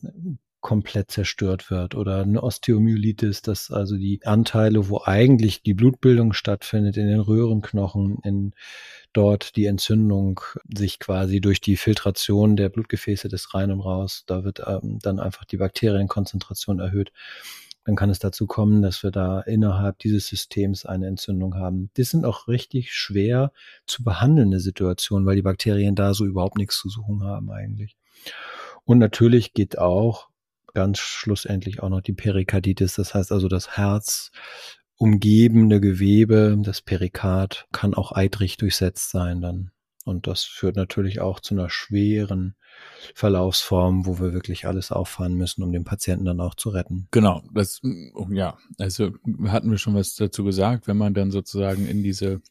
komplett 0.65 1.11
zerstört 1.11 1.69
wird 1.69 1.93
oder 1.93 2.23
eine 2.23 2.41
Osteomyelitis, 2.41 3.43
dass 3.43 3.69
also 3.69 3.97
die 3.97 4.19
Anteile, 4.25 4.89
wo 4.89 4.99
eigentlich 5.05 5.61
die 5.61 5.75
Blutbildung 5.75 6.33
stattfindet, 6.33 6.97
in 6.97 7.07
den 7.07 7.19
Röhrenknochen, 7.19 8.17
in 8.23 8.53
dort 9.13 9.55
die 9.55 9.65
Entzündung 9.65 10.41
sich 10.75 10.99
quasi 10.99 11.39
durch 11.39 11.61
die 11.61 11.77
Filtration 11.77 12.55
der 12.55 12.69
Blutgefäße 12.69 13.29
des 13.29 13.53
Rein 13.53 13.71
und 13.71 13.79
Raus, 13.79 14.23
da 14.25 14.43
wird 14.43 14.61
ähm, 14.65 14.97
dann 15.03 15.19
einfach 15.19 15.45
die 15.45 15.57
Bakterienkonzentration 15.57 16.79
erhöht 16.79 17.11
dann 17.85 17.95
kann 17.95 18.09
es 18.09 18.19
dazu 18.19 18.47
kommen, 18.47 18.81
dass 18.81 19.03
wir 19.03 19.11
da 19.11 19.41
innerhalb 19.41 19.99
dieses 19.99 20.27
Systems 20.27 20.85
eine 20.85 21.05
Entzündung 21.05 21.55
haben. 21.55 21.91
Das 21.93 22.09
sind 22.09 22.25
auch 22.25 22.47
richtig 22.47 22.93
schwer 22.93 23.51
zu 23.85 24.03
behandelnde 24.03 24.59
Situationen, 24.59 25.27
weil 25.27 25.35
die 25.35 25.43
Bakterien 25.43 25.93
da 25.93 26.15
so 26.15 26.25
überhaupt 26.25 26.57
nichts 26.57 26.79
zu 26.79 26.89
suchen 26.89 27.23
haben 27.23 27.51
eigentlich. 27.51 27.95
Und 28.85 28.97
natürlich 28.97 29.53
geht 29.53 29.77
auch 29.77 30.29
ganz 30.73 30.97
schlussendlich 30.99 31.81
auch 31.81 31.89
noch 31.89 32.01
die 32.01 32.13
Perikarditis, 32.13 32.95
das 32.95 33.13
heißt 33.13 33.31
also 33.31 33.47
das 33.47 33.77
Herz 33.77 34.31
umgebende 34.97 35.79
Gewebe, 35.79 36.57
das 36.61 36.81
Perikard 36.81 37.67
kann 37.71 37.93
auch 37.93 38.11
eitrig 38.13 38.57
durchsetzt 38.57 39.11
sein 39.11 39.41
dann. 39.41 39.71
Und 40.05 40.27
das 40.27 40.43
führt 40.43 40.75
natürlich 40.75 41.19
auch 41.19 41.39
zu 41.39 41.53
einer 41.53 41.69
schweren 41.69 42.55
Verlaufsform, 43.13 44.05
wo 44.05 44.19
wir 44.19 44.33
wirklich 44.33 44.67
alles 44.67 44.91
auffahren 44.91 45.35
müssen, 45.35 45.63
um 45.63 45.71
den 45.71 45.83
Patienten 45.83 46.25
dann 46.25 46.41
auch 46.41 46.55
zu 46.55 46.69
retten. 46.69 47.07
Genau, 47.11 47.43
das, 47.53 47.81
ja, 48.29 48.57
also 48.77 49.11
hatten 49.47 49.71
wir 49.71 49.77
schon 49.77 49.95
was 49.95 50.15
dazu 50.15 50.43
gesagt, 50.43 50.88
wenn 50.88 50.97
man 50.97 51.13
dann 51.13 51.31
sozusagen 51.31 51.88
in 51.88 52.03
diese 52.03 52.41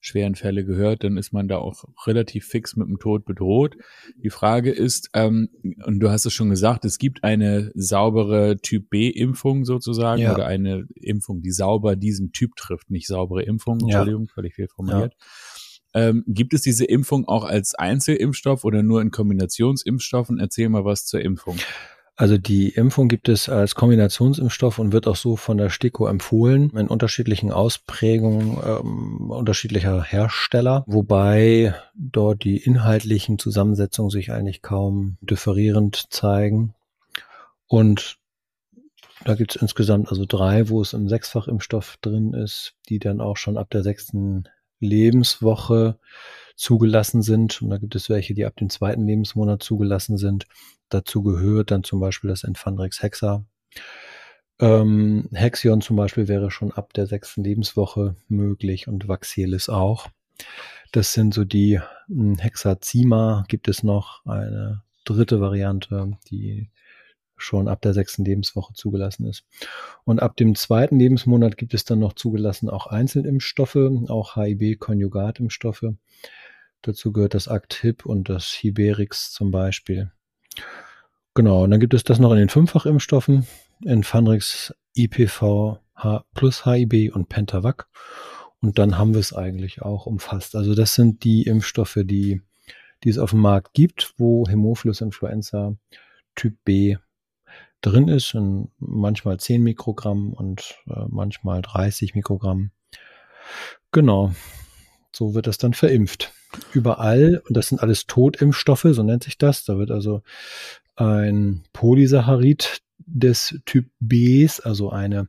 schweren 0.00 0.34
Fälle 0.34 0.64
gehört, 0.64 1.04
dann 1.04 1.16
ist 1.16 1.32
man 1.32 1.48
da 1.48 1.58
auch 1.58 1.84
relativ 2.06 2.46
fix 2.46 2.76
mit 2.76 2.88
dem 2.88 2.98
Tod 2.98 3.24
bedroht. 3.24 3.76
Die 4.22 4.30
Frage 4.30 4.70
ist, 4.70 5.10
ähm, 5.14 5.48
und 5.84 6.00
du 6.00 6.10
hast 6.10 6.24
es 6.24 6.32
schon 6.32 6.50
gesagt, 6.50 6.84
es 6.84 6.98
gibt 6.98 7.24
eine 7.24 7.72
saubere 7.74 8.58
Typ 8.58 8.90
B-Impfung 8.90 9.64
sozusagen 9.64 10.22
ja. 10.22 10.34
oder 10.34 10.46
eine 10.46 10.86
Impfung, 10.94 11.42
die 11.42 11.50
sauber 11.50 11.96
diesen 11.96 12.32
Typ 12.32 12.54
trifft, 12.56 12.90
nicht 12.90 13.06
saubere 13.06 13.42
Impfung, 13.42 13.80
Entschuldigung, 13.80 14.26
ja. 14.26 14.32
völlig 14.32 14.54
viel 14.54 14.68
formuliert. 14.68 15.14
Ja. 15.18 15.26
Ähm, 15.94 16.24
gibt 16.26 16.54
es 16.54 16.62
diese 16.62 16.84
Impfung 16.84 17.26
auch 17.26 17.44
als 17.44 17.74
Einzelimpfstoff 17.74 18.64
oder 18.64 18.82
nur 18.82 19.00
in 19.00 19.10
Kombinationsimpfstoffen? 19.10 20.38
Erzähl 20.38 20.68
mal 20.68 20.84
was 20.84 21.06
zur 21.06 21.20
Impfung. 21.20 21.58
Also 22.18 22.36
die 22.36 22.70
Impfung 22.70 23.06
gibt 23.06 23.28
es 23.28 23.48
als 23.48 23.76
Kombinationsimpfstoff 23.76 24.80
und 24.80 24.92
wird 24.92 25.06
auch 25.06 25.14
so 25.14 25.36
von 25.36 25.56
der 25.56 25.70
STIKO 25.70 26.08
empfohlen 26.08 26.70
in 26.70 26.88
unterschiedlichen 26.88 27.52
Ausprägungen 27.52 28.58
ähm, 28.66 29.30
unterschiedlicher 29.30 30.02
Hersteller, 30.02 30.82
wobei 30.88 31.76
dort 31.94 32.42
die 32.42 32.56
inhaltlichen 32.56 33.38
Zusammensetzungen 33.38 34.10
sich 34.10 34.32
eigentlich 34.32 34.62
kaum 34.62 35.16
differierend 35.20 36.12
zeigen. 36.12 36.74
Und 37.68 38.18
da 39.24 39.36
gibt 39.36 39.54
es 39.54 39.62
insgesamt 39.62 40.08
also 40.08 40.24
drei, 40.26 40.68
wo 40.68 40.82
es 40.82 40.94
im 40.94 41.08
Sechsfachimpfstoff 41.08 41.98
drin 42.00 42.32
ist, 42.32 42.74
die 42.88 42.98
dann 42.98 43.20
auch 43.20 43.36
schon 43.36 43.56
ab 43.56 43.70
der 43.70 43.84
sechsten 43.84 44.48
Lebenswoche 44.80 45.98
zugelassen 46.56 47.22
sind. 47.22 47.62
Und 47.62 47.70
da 47.70 47.78
gibt 47.78 47.94
es 47.94 48.10
welche, 48.10 48.34
die 48.34 48.44
ab 48.44 48.56
dem 48.56 48.70
zweiten 48.70 49.06
Lebensmonat 49.06 49.62
zugelassen 49.62 50.18
sind. 50.18 50.46
Dazu 50.88 51.22
gehört 51.22 51.70
dann 51.70 51.84
zum 51.84 52.00
Beispiel 52.00 52.30
das 52.30 52.44
Enfandrix 52.44 53.02
Hexa. 53.02 53.44
Ähm, 54.60 55.28
Hexion 55.32 55.80
zum 55.80 55.96
Beispiel 55.96 56.26
wäre 56.26 56.50
schon 56.50 56.72
ab 56.72 56.92
der 56.94 57.06
sechsten 57.06 57.44
Lebenswoche 57.44 58.16
möglich 58.28 58.88
und 58.88 59.06
Vaxelis 59.06 59.68
auch. 59.68 60.08
Das 60.92 61.12
sind 61.12 61.34
so 61.34 61.44
die 61.44 61.80
hm, 62.08 62.38
Hexazima 62.38 63.44
gibt 63.48 63.68
es 63.68 63.82
noch 63.82 64.24
eine 64.26 64.82
dritte 65.04 65.40
Variante, 65.40 66.18
die 66.30 66.70
schon 67.38 67.68
ab 67.68 67.80
der 67.82 67.94
sechsten 67.94 68.24
Lebenswoche 68.24 68.74
zugelassen 68.74 69.26
ist. 69.26 69.44
Und 70.04 70.20
ab 70.20 70.36
dem 70.36 70.54
zweiten 70.54 70.98
Lebensmonat 70.98 71.56
gibt 71.56 71.74
es 71.74 71.84
dann 71.84 71.98
noch 71.98 72.12
zugelassen 72.12 72.68
auch 72.68 72.86
Einzelimpfstoffe, 72.86 73.78
auch 74.08 74.34
HIB-Konjugatimpfstoffe. 74.36 75.94
Dazu 76.82 77.12
gehört 77.12 77.34
das 77.34 77.48
Actip 77.48 78.06
und 78.06 78.28
das 78.28 78.46
Hiberix 78.46 79.32
zum 79.32 79.50
Beispiel. 79.50 80.12
Genau, 81.34 81.64
und 81.64 81.70
dann 81.70 81.80
gibt 81.80 81.94
es 81.94 82.04
das 82.04 82.18
noch 82.18 82.32
in 82.32 82.38
den 82.38 82.48
Fünffachimpfstoffen, 82.48 83.46
in 83.84 84.02
Fanrix, 84.02 84.74
IPV, 84.96 85.78
H 85.94 86.24
plus 86.34 86.64
HIB 86.64 87.14
und 87.14 87.28
Pentavac. 87.28 87.88
Und 88.60 88.78
dann 88.78 88.98
haben 88.98 89.14
wir 89.14 89.20
es 89.20 89.32
eigentlich 89.32 89.82
auch 89.82 90.06
umfasst. 90.06 90.56
Also 90.56 90.74
das 90.74 90.94
sind 90.94 91.22
die 91.24 91.42
Impfstoffe, 91.42 92.00
die, 92.02 92.42
die 93.04 93.08
es 93.08 93.18
auf 93.18 93.30
dem 93.30 93.40
Markt 93.40 93.72
gibt, 93.72 94.14
wo 94.16 94.46
Hämophilus 94.48 95.00
Influenza 95.00 95.76
Typ 96.34 96.56
B 96.64 96.96
drin 97.80 98.08
ist, 98.08 98.34
in 98.34 98.70
manchmal 98.78 99.38
10 99.38 99.62
Mikrogramm 99.62 100.32
und 100.32 100.76
äh, 100.88 101.04
manchmal 101.08 101.62
30 101.62 102.14
Mikrogramm. 102.14 102.70
Genau, 103.92 104.34
so 105.12 105.34
wird 105.34 105.46
das 105.46 105.58
dann 105.58 105.74
verimpft. 105.74 106.32
Überall, 106.72 107.42
und 107.46 107.56
das 107.56 107.68
sind 107.68 107.82
alles 107.82 108.06
Totimpfstoffe, 108.06 108.86
so 108.90 109.02
nennt 109.02 109.24
sich 109.24 109.38
das. 109.38 109.64
Da 109.64 109.78
wird 109.78 109.90
also 109.90 110.22
ein 110.96 111.64
Polysaccharid 111.72 112.80
des 112.98 113.60
Typ 113.64 113.90
Bs, 114.00 114.60
also 114.60 114.90
eine 114.90 115.28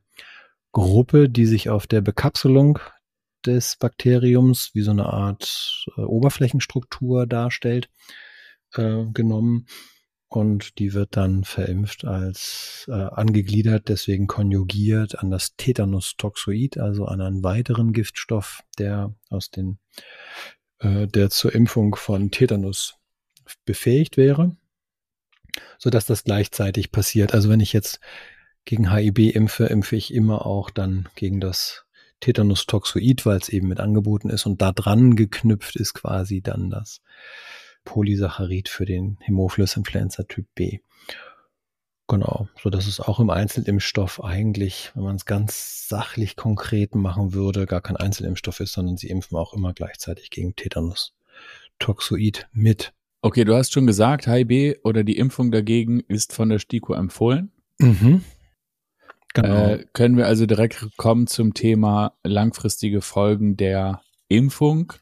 Gruppe, 0.72 1.30
die 1.30 1.46
sich 1.46 1.70
auf 1.70 1.88
der 1.88 2.02
Bekapselung 2.02 2.80
des 3.46 3.78
Bakteriums 3.78 4.72
wie 4.74 4.82
so 4.82 4.92
eine 4.92 5.08
Art 5.08 5.86
äh, 5.98 6.02
Oberflächenstruktur 6.02 7.26
darstellt, 7.26 7.90
äh, 8.74 9.06
genommen 9.14 9.68
und 10.30 10.78
die 10.78 10.94
wird 10.94 11.18
dann 11.18 11.44
verimpft 11.44 12.06
als 12.06 12.86
äh, 12.88 12.94
angegliedert, 12.94 13.90
deswegen 13.90 14.28
konjugiert 14.28 15.18
an 15.18 15.32
das 15.32 15.56
Tetanus-Toxoid, 15.56 16.78
also 16.78 17.06
an 17.06 17.20
einen 17.20 17.44
weiteren 17.44 17.94
Giftstoff, 17.94 18.64
der 18.78 19.14
aus 19.30 19.50
den, 19.50 19.80
äh, 20.80 21.08
der 21.08 21.32
zur 21.32 21.54
Impfung 21.54 21.96
von 21.96 22.30
Tetanus 22.30 22.96
befähigt 23.66 24.18
wäre, 24.18 24.56
so 25.80 25.90
dass 25.90 26.06
das 26.06 26.24
gleichzeitig 26.24 26.92
passiert. 26.92 27.34
Also 27.34 27.50
wenn 27.50 27.60
ich 27.60 27.74
jetzt 27.74 28.00
gegen 28.66 28.94
HIB 28.94 29.36
impfe, 29.36 29.66
impfe 29.66 29.96
ich 29.96 30.14
immer 30.14 30.46
auch 30.46 30.70
dann 30.70 31.10
gegen 31.16 31.40
das 31.40 31.86
Tetanus-Toxoid, 32.20 33.26
weil 33.26 33.38
es 33.38 33.50
eben 33.50 33.68
mit 33.68 33.80
angeboten 33.80 34.30
ist 34.30 34.46
und 34.46 34.62
da 34.62 34.74
dran 34.74 35.16
geknüpft 35.16 35.76
ist 35.76 35.96
quasi 35.96 36.42
dann 36.42 36.70
das 36.70 37.02
Polysaccharid 37.90 38.70
für 38.70 38.86
den 38.86 39.18
Hämophilus 39.22 39.76
influenza 39.76 40.22
Typ 40.24 40.46
B. 40.54 40.80
Genau, 42.08 42.48
so 42.62 42.70
dass 42.70 42.86
es 42.86 43.00
auch 43.00 43.20
im 43.20 43.32
Einzelimpfstoff 43.32 44.24
eigentlich, 44.24 44.92
wenn 44.94 45.04
man 45.04 45.16
es 45.16 45.26
ganz 45.26 45.88
sachlich 45.88 46.36
konkret 46.36 46.94
machen 46.94 47.34
würde, 47.34 47.66
gar 47.66 47.82
kein 47.82 47.98
Einzelimpfstoff 47.98 48.60
ist, 48.60 48.74
sondern 48.74 48.98
sie 48.98 49.10
impfen 49.10 49.38
auch 49.38 49.54
immer 49.54 49.74
gleichzeitig 49.74 50.30
gegen 50.30 50.56
Tetanus 50.56 51.16
Toxoid 51.80 52.48
mit. 52.52 52.94
Okay, 53.22 53.44
du 53.44 53.56
hast 53.56 53.74
schon 53.74 53.88
gesagt, 53.88 54.28
HIB 54.28 54.80
oder 54.84 55.04
die 55.04 55.18
Impfung 55.18 55.52
dagegen 55.52 56.00
ist 56.02 56.34
von 56.34 56.50
der 56.50 56.60
STIKO 56.60 56.94
empfohlen. 56.94 57.52
Mhm. 57.80 58.24
Genau. 59.34 59.68
Äh, 59.68 59.86
können 59.94 60.16
wir 60.16 60.28
also 60.28 60.46
direkt 60.46 60.96
kommen 60.98 61.26
zum 61.26 61.56
Thema 61.56 62.14
langfristige 62.24 63.02
Folgen 63.02 63.58
der 63.58 64.02
Impfung. 64.28 64.94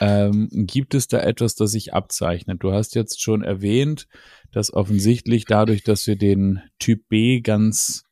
Ähm, 0.00 0.48
gibt 0.52 0.94
es 0.94 1.08
da 1.08 1.18
etwas, 1.18 1.54
das 1.54 1.72
sich 1.72 1.92
abzeichnet? 1.92 2.62
Du 2.62 2.72
hast 2.72 2.94
jetzt 2.94 3.20
schon 3.20 3.42
erwähnt, 3.42 4.08
dass 4.50 4.72
offensichtlich 4.72 5.44
dadurch, 5.44 5.82
dass 5.82 6.06
wir 6.06 6.16
den 6.16 6.60
Typ 6.78 7.08
B 7.08 7.40
ganz 7.40 8.04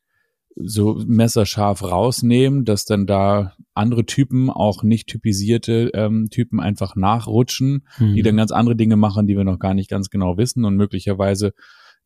so 0.55 1.01
messerscharf 1.07 1.83
rausnehmen, 1.83 2.65
dass 2.65 2.85
dann 2.85 3.07
da 3.07 3.53
andere 3.73 4.05
Typen, 4.05 4.49
auch 4.49 4.83
nicht 4.83 5.07
typisierte 5.07 5.91
ähm, 5.93 6.27
Typen 6.29 6.59
einfach 6.59 6.95
nachrutschen, 6.95 7.87
mhm. 7.97 8.15
die 8.15 8.21
dann 8.21 8.37
ganz 8.37 8.51
andere 8.51 8.75
Dinge 8.75 8.97
machen, 8.97 9.27
die 9.27 9.37
wir 9.37 9.43
noch 9.43 9.59
gar 9.59 9.73
nicht 9.73 9.89
ganz 9.89 10.09
genau 10.09 10.37
wissen 10.37 10.65
und 10.65 10.75
möglicherweise 10.75 11.53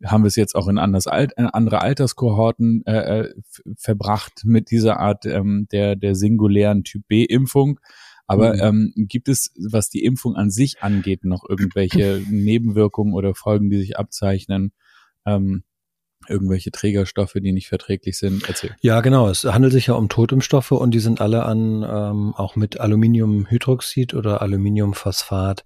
haben 0.03 0.23
wir 0.23 0.27
es 0.27 0.35
jetzt 0.35 0.55
auch 0.55 0.67
in 0.67 0.77
anders 0.77 1.07
Alt, 1.07 1.33
in 1.37 1.45
andere 1.45 1.81
Alterskohorten 1.81 2.85
äh, 2.85 3.21
äh 3.21 3.33
verbracht 3.77 4.41
mit 4.43 4.69
dieser 4.69 4.99
Art 4.99 5.25
ähm, 5.25 5.67
der 5.71 5.95
der 5.95 6.15
singulären 6.15 6.83
Typ 6.83 7.07
B 7.07 7.23
Impfung. 7.23 7.79
Aber 8.27 8.53
mhm. 8.53 8.93
ähm, 8.95 9.07
gibt 9.07 9.29
es, 9.29 9.53
was 9.57 9.89
die 9.89 10.03
Impfung 10.03 10.35
an 10.35 10.49
sich 10.49 10.81
angeht, 10.81 11.23
noch 11.25 11.47
irgendwelche 11.47 12.21
Nebenwirkungen 12.29 13.13
oder 13.13 13.35
Folgen, 13.35 13.69
die 13.69 13.77
sich 13.77 13.97
abzeichnen? 13.97 14.71
Ähm, 15.25 15.63
irgendwelche 16.27 16.71
Trägerstoffe, 16.71 17.35
die 17.35 17.51
nicht 17.51 17.67
verträglich 17.67 18.17
sind? 18.17 18.47
Erzähl. 18.47 18.75
Ja, 18.81 19.01
genau. 19.01 19.29
Es 19.29 19.43
handelt 19.43 19.73
sich 19.73 19.87
ja 19.87 19.93
um 19.93 20.09
Totimpfstoffe 20.09 20.71
und 20.71 20.91
die 20.91 20.99
sind 20.99 21.21
alle 21.21 21.43
an 21.43 21.83
ähm, 21.83 22.33
auch 22.35 22.55
mit 22.55 22.79
Aluminiumhydroxid 22.79 24.13
oder 24.13 24.41
Aluminiumphosphat 24.41 25.65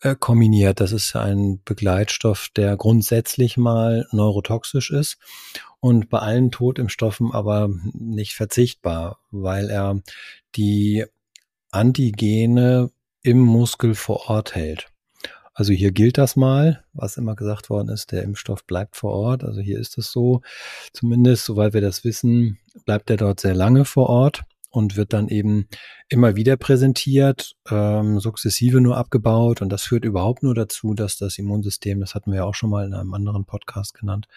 äh, 0.00 0.16
kombiniert. 0.18 0.80
Das 0.80 0.92
ist 0.92 1.14
ein 1.16 1.60
Begleitstoff, 1.64 2.48
der 2.56 2.76
grundsätzlich 2.76 3.56
mal 3.56 4.06
neurotoxisch 4.12 4.90
ist 4.90 5.18
und 5.80 6.08
bei 6.08 6.18
allen 6.18 6.50
Totimpfstoffen 6.50 7.32
aber 7.32 7.70
nicht 7.92 8.34
verzichtbar, 8.34 9.18
weil 9.30 9.70
er 9.70 10.00
die 10.56 11.04
Antigene 11.70 12.90
im 13.22 13.38
Muskel 13.38 13.94
vor 13.94 14.28
Ort 14.28 14.54
hält. 14.54 14.88
Also 15.54 15.72
hier 15.72 15.92
gilt 15.92 16.16
das 16.16 16.36
mal, 16.36 16.84
was 16.92 17.16
immer 17.16 17.34
gesagt 17.34 17.68
worden 17.70 17.88
ist, 17.90 18.12
der 18.12 18.22
Impfstoff 18.22 18.64
bleibt 18.64 18.96
vor 18.96 19.12
Ort. 19.12 19.44
Also 19.44 19.60
hier 19.60 19.78
ist 19.78 19.98
es 19.98 20.10
so, 20.10 20.40
zumindest 20.92 21.44
soweit 21.44 21.74
wir 21.74 21.80
das 21.80 22.02
wissen, 22.04 22.58
bleibt 22.86 23.10
er 23.10 23.18
dort 23.18 23.40
sehr 23.40 23.54
lange 23.54 23.84
vor 23.84 24.08
Ort 24.08 24.44
und 24.70 24.96
wird 24.96 25.12
dann 25.12 25.28
eben 25.28 25.66
immer 26.08 26.36
wieder 26.36 26.56
präsentiert, 26.56 27.56
ähm, 27.70 28.20
sukzessive 28.20 28.80
nur 28.80 28.96
abgebaut. 28.96 29.62
Und 29.62 29.68
das 29.68 29.82
führt 29.82 30.04
überhaupt 30.04 30.42
nur 30.42 30.54
dazu, 30.54 30.94
dass 30.94 31.18
das 31.18 31.38
Immunsystem, 31.38 32.00
das 32.00 32.14
hatten 32.14 32.30
wir 32.30 32.38
ja 32.38 32.44
auch 32.44 32.54
schon 32.54 32.70
mal 32.70 32.86
in 32.86 32.94
einem 32.94 33.12
anderen 33.12 33.44
Podcast 33.44 33.94
genannt, 33.94 34.28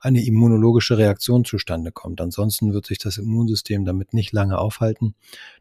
eine 0.00 0.24
immunologische 0.24 0.96
Reaktion 0.96 1.44
zustande 1.44 1.90
kommt. 1.92 2.20
Ansonsten 2.20 2.72
wird 2.72 2.86
sich 2.86 2.98
das 2.98 3.18
Immunsystem 3.18 3.84
damit 3.84 4.14
nicht 4.14 4.32
lange 4.32 4.58
aufhalten, 4.58 5.14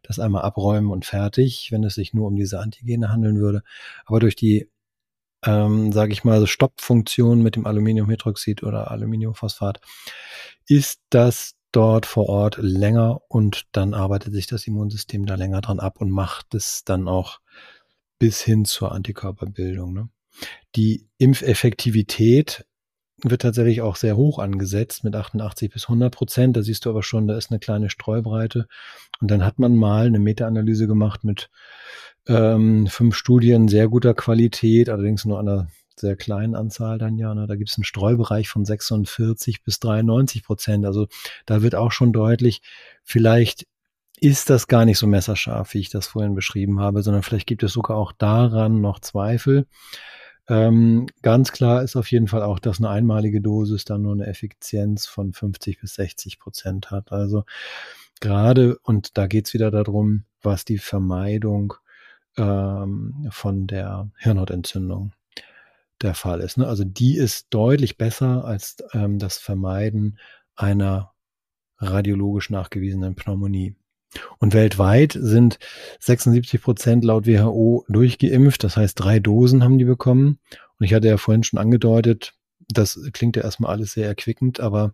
das 0.04 0.20
einmal 0.20 0.44
abräumen 0.44 0.92
und 0.92 1.06
fertig, 1.06 1.70
wenn 1.72 1.84
es 1.84 1.96
sich 1.96 2.14
nur 2.14 2.28
um 2.28 2.36
diese 2.36 2.60
Antigene 2.60 3.10
handeln 3.10 3.40
würde. 3.40 3.64
Aber 4.06 4.20
durch 4.20 4.36
die 4.36 4.70
ähm, 5.46 5.92
sage 5.94 6.12
ich 6.12 6.24
mal, 6.24 6.46
Stoppfunktion 6.46 7.42
mit 7.42 7.56
dem 7.56 7.66
Aluminiumhydroxid 7.66 8.64
oder 8.64 8.92
Aluminiumphosphat, 8.92 9.80
ist 10.68 11.00
das 11.10 11.56
dort 11.72 12.06
vor 12.06 12.30
Ort 12.30 12.58
länger 12.58 13.22
und 13.28 13.68
dann 13.72 13.94
arbeitet 13.94 14.34
sich 14.34 14.48
das 14.48 14.66
Immunsystem 14.68 15.26
da 15.26 15.36
länger 15.36 15.62
dran 15.62 15.80
ab 15.80 16.02
und 16.02 16.10
macht 16.10 16.54
es 16.56 16.84
dann 16.84 17.08
auch 17.08 17.40
bis 18.18 18.42
hin 18.42 18.66
zur 18.66 18.92
Antikörperbildung. 18.92 19.94
Ne? 19.94 20.10
Die 20.76 21.08
Impfeffektivität 21.18 22.66
wird 23.24 23.42
tatsächlich 23.42 23.82
auch 23.82 23.96
sehr 23.96 24.16
hoch 24.16 24.40
angesetzt 24.40 25.04
mit 25.04 25.16
88 25.16 25.70
bis 25.70 25.84
100 25.84 26.14
Prozent. 26.14 26.58
Da 26.58 26.62
siehst 26.62 26.86
du 26.86 26.90
aber 26.90 27.04
schon, 27.04 27.28
da 27.28 27.38
ist 27.38 27.52
eine 27.52 27.60
kleine 27.60 27.90
Streubreite. 27.90 28.68
Und 29.20 29.30
dann 29.30 29.44
hat 29.44 29.60
man 29.60 29.76
mal 29.76 30.06
eine 30.06 30.20
Meta-Analyse 30.20 30.88
gemacht 30.88 31.24
mit 31.24 31.50
ähm, 32.28 32.88
fünf 32.88 33.16
Studien 33.16 33.68
sehr 33.68 33.88
guter 33.88 34.14
Qualität, 34.14 34.90
allerdings 34.90 35.26
nur 35.26 35.40
einer 35.40 35.68
sehr 36.00 36.16
kleinen 36.16 36.56
Anzahl 36.56 36.98
dann 36.98 37.18
ja. 37.18 37.34
Ne? 37.34 37.48
Da 37.48 37.56
gibt 37.56 37.70
es 37.70 37.78
einen 37.78 37.84
Streubereich 37.84 38.50
von 38.50 38.66
46 38.66 39.64
bis 39.64 39.80
93 39.80 40.44
Prozent. 40.44 40.86
Also 40.86 41.08
da 41.46 41.62
wird 41.62 41.76
auch 41.76 41.92
schon 41.92 42.14
deutlich, 42.14 42.62
vielleicht 43.04 43.68
ist 44.20 44.50
das 44.50 44.68
gar 44.68 44.86
nicht 44.86 44.98
so 44.98 45.08
messerscharf, 45.08 45.74
wie 45.74 45.80
ich 45.80 45.90
das 45.90 46.08
vorhin 46.08 46.36
beschrieben 46.36 46.80
habe, 46.80 47.02
sondern 47.04 47.24
vielleicht 47.24 47.48
gibt 47.48 47.64
es 47.64 47.74
sogar 47.74 47.98
auch 47.98 48.12
daran 48.12 48.82
noch 48.82 49.00
Zweifel. 49.00 49.66
Ähm, 50.50 51.08
ganz 51.22 51.52
klar 51.52 51.84
ist 51.84 51.96
auf 51.96 52.12
jeden 52.12 52.28
Fall 52.28 52.42
auch, 52.42 52.60
dass 52.60 52.80
eine 52.80 52.90
einmalige 52.90 53.40
Dosis 53.40 53.86
dann 53.86 54.02
nur 54.02 54.14
eine 54.14 54.26
Effizienz 54.26 55.06
von 55.06 55.32
50 55.32 55.80
bis 55.80 55.94
60 55.94 56.40
Prozent 56.40 56.92
hat. 56.92 57.12
Also 57.12 57.46
gerade, 58.20 58.78
und 58.80 59.18
da 59.18 59.28
geht 59.28 59.48
es 59.48 59.54
wieder 59.54 59.70
darum, 59.72 60.26
was 60.42 60.66
die 60.66 60.80
Vermeidung 60.80 61.76
ähm, 62.36 63.28
von 63.30 63.68
der 63.68 64.10
Hirnhautentzündung 64.18 65.14
der 66.02 66.14
Fall 66.14 66.42
ist. 66.42 66.58
Ne? 66.58 66.68
Also 66.68 66.84
die 66.84 67.16
ist 67.18 67.48
deutlich 67.50 67.98
besser 67.98 68.46
als 68.46 68.78
ähm, 68.94 69.20
das 69.20 69.38
Vermeiden 69.38 70.20
einer 70.56 71.14
radiologisch 71.78 72.50
nachgewiesenen 72.50 73.16
Pneumonie. 73.16 73.76
Und 74.40 74.54
weltweit 74.54 75.16
sind 75.20 75.60
76 76.00 76.62
Prozent 76.62 77.04
laut 77.06 77.28
WHO 77.28 77.86
durchgeimpft. 77.90 78.64
Das 78.64 78.76
heißt, 78.76 79.00
drei 79.00 79.20
Dosen 79.20 79.64
haben 79.64 79.78
die 79.78 79.86
bekommen. 79.86 80.40
Und 80.80 80.86
ich 80.86 80.94
hatte 80.94 81.08
ja 81.08 81.18
vorhin 81.18 81.44
schon 81.44 81.60
angedeutet, 81.60 82.34
das 82.68 83.00
klingt 83.14 83.36
ja 83.36 83.44
erstmal 83.44 83.72
alles 83.72 83.94
sehr 83.94 84.08
erquickend, 84.08 84.60
aber 84.60 84.94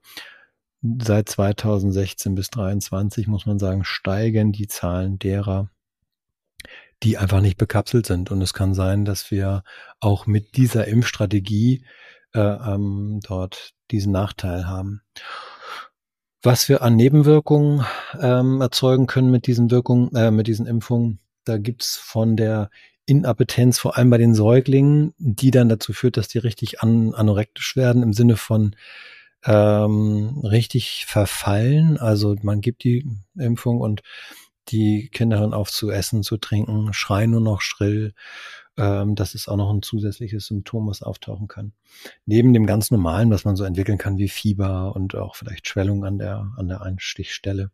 seit 1.02 1.30
2016 1.30 2.36
bis 2.36 2.48
2023 2.48 3.28
muss 3.28 3.46
man 3.46 3.60
sagen, 3.60 3.84
steigen 3.84 4.52
die 4.52 4.68
Zahlen 4.68 5.20
derer, 5.20 5.70
die 7.06 7.18
einfach 7.18 7.40
nicht 7.40 7.58
bekapselt 7.58 8.08
sind. 8.08 8.32
Und 8.32 8.42
es 8.42 8.54
kann 8.54 8.74
sein, 8.74 9.06
dass 9.06 9.30
wir 9.32 9.64
auch 10.00 10.26
mit 10.26 10.58
dieser 10.58 10.88
Impfstrategie 10.88 11.86
äh, 12.34 12.40
ähm, 12.40 13.20
dort 13.26 13.74
diesen 13.92 14.12
Nachteil 14.12 14.68
haben. 14.68 15.02
Was 16.42 16.68
wir 16.68 16.82
an 16.82 16.96
Nebenwirkungen 16.96 17.86
ähm, 18.20 18.60
erzeugen 18.60 19.06
können 19.06 19.32
mit 19.32 19.48
diesen 19.48 19.70
Wirkungen, 19.72 20.14
äh, 20.16 20.32
mit 20.32 20.48
diesen 20.48 20.66
Impfungen, 20.66 21.20
da 21.44 21.58
gibt's 21.58 21.96
von 21.96 22.36
der 22.36 22.72
Inappetenz, 23.06 23.78
vor 23.78 23.98
allem 23.98 24.10
bei 24.10 24.18
den 24.18 24.34
Säuglingen, 24.34 25.14
die 25.20 25.52
dann 25.52 25.70
dazu 25.70 25.94
führt, 25.94 26.18
dass 26.18 26.28
die 26.28 26.40
richtig 26.40 26.82
an, 26.82 27.14
anorektisch 27.14 27.76
werden, 27.76 28.02
im 28.02 28.14
Sinne 28.14 28.36
von 28.36 28.76
ähm, 29.46 30.42
richtig 30.44 31.06
verfallen. 31.08 32.00
Also 32.00 32.36
man 32.42 32.62
gibt 32.62 32.84
die 32.84 33.06
Impfung 33.38 33.80
und 33.80 34.02
die 34.70 35.10
Kinder 35.10 35.40
hören 35.40 35.54
auf 35.54 35.72
zu 35.72 35.92
essen, 35.92 36.24
zu 36.24 36.38
trinken, 36.38 36.94
schreien 36.94 37.32
nur 37.32 37.42
noch 37.42 37.62
schrill. 37.62 38.14
Ähm, 38.78 39.16
das 39.16 39.36
ist 39.36 39.48
auch 39.48 39.58
noch 39.58 39.72
ein 39.72 39.82
zusätzliches 39.82 40.48
Symptom, 40.48 40.88
was 40.88 41.02
auftauchen 41.02 41.48
kann. 41.48 41.74
Neben 42.26 42.54
dem 42.54 42.66
ganz 42.66 42.92
normalen, 42.92 43.30
was 43.30 43.46
man 43.46 43.56
so 43.56 43.64
entwickeln 43.64 43.98
kann, 43.98 44.18
wie 44.18 44.30
Fieber 44.30 44.96
und 44.96 45.16
auch 45.16 45.36
vielleicht 45.36 45.68
Schwellung 45.68 46.06
an 46.06 46.18
der, 46.18 46.52
an 46.58 46.68
der 46.68 46.82
Einstichstelle, 46.82 47.72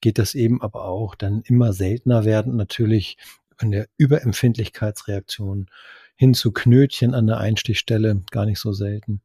geht 0.00 0.18
das 0.18 0.34
eben 0.34 0.62
aber 0.62 0.84
auch 0.84 1.14
dann 1.14 1.42
immer 1.42 1.72
seltener 1.72 2.24
werden, 2.24 2.56
natürlich 2.56 3.16
in 3.60 3.70
der 3.70 3.88
Überempfindlichkeitsreaktion 3.96 5.70
hin 6.14 6.34
zu 6.34 6.52
Knötchen 6.52 7.14
an 7.14 7.26
der 7.26 7.38
Einstichstelle, 7.38 8.22
gar 8.30 8.46
nicht 8.46 8.58
so 8.58 8.72
selten, 8.72 9.20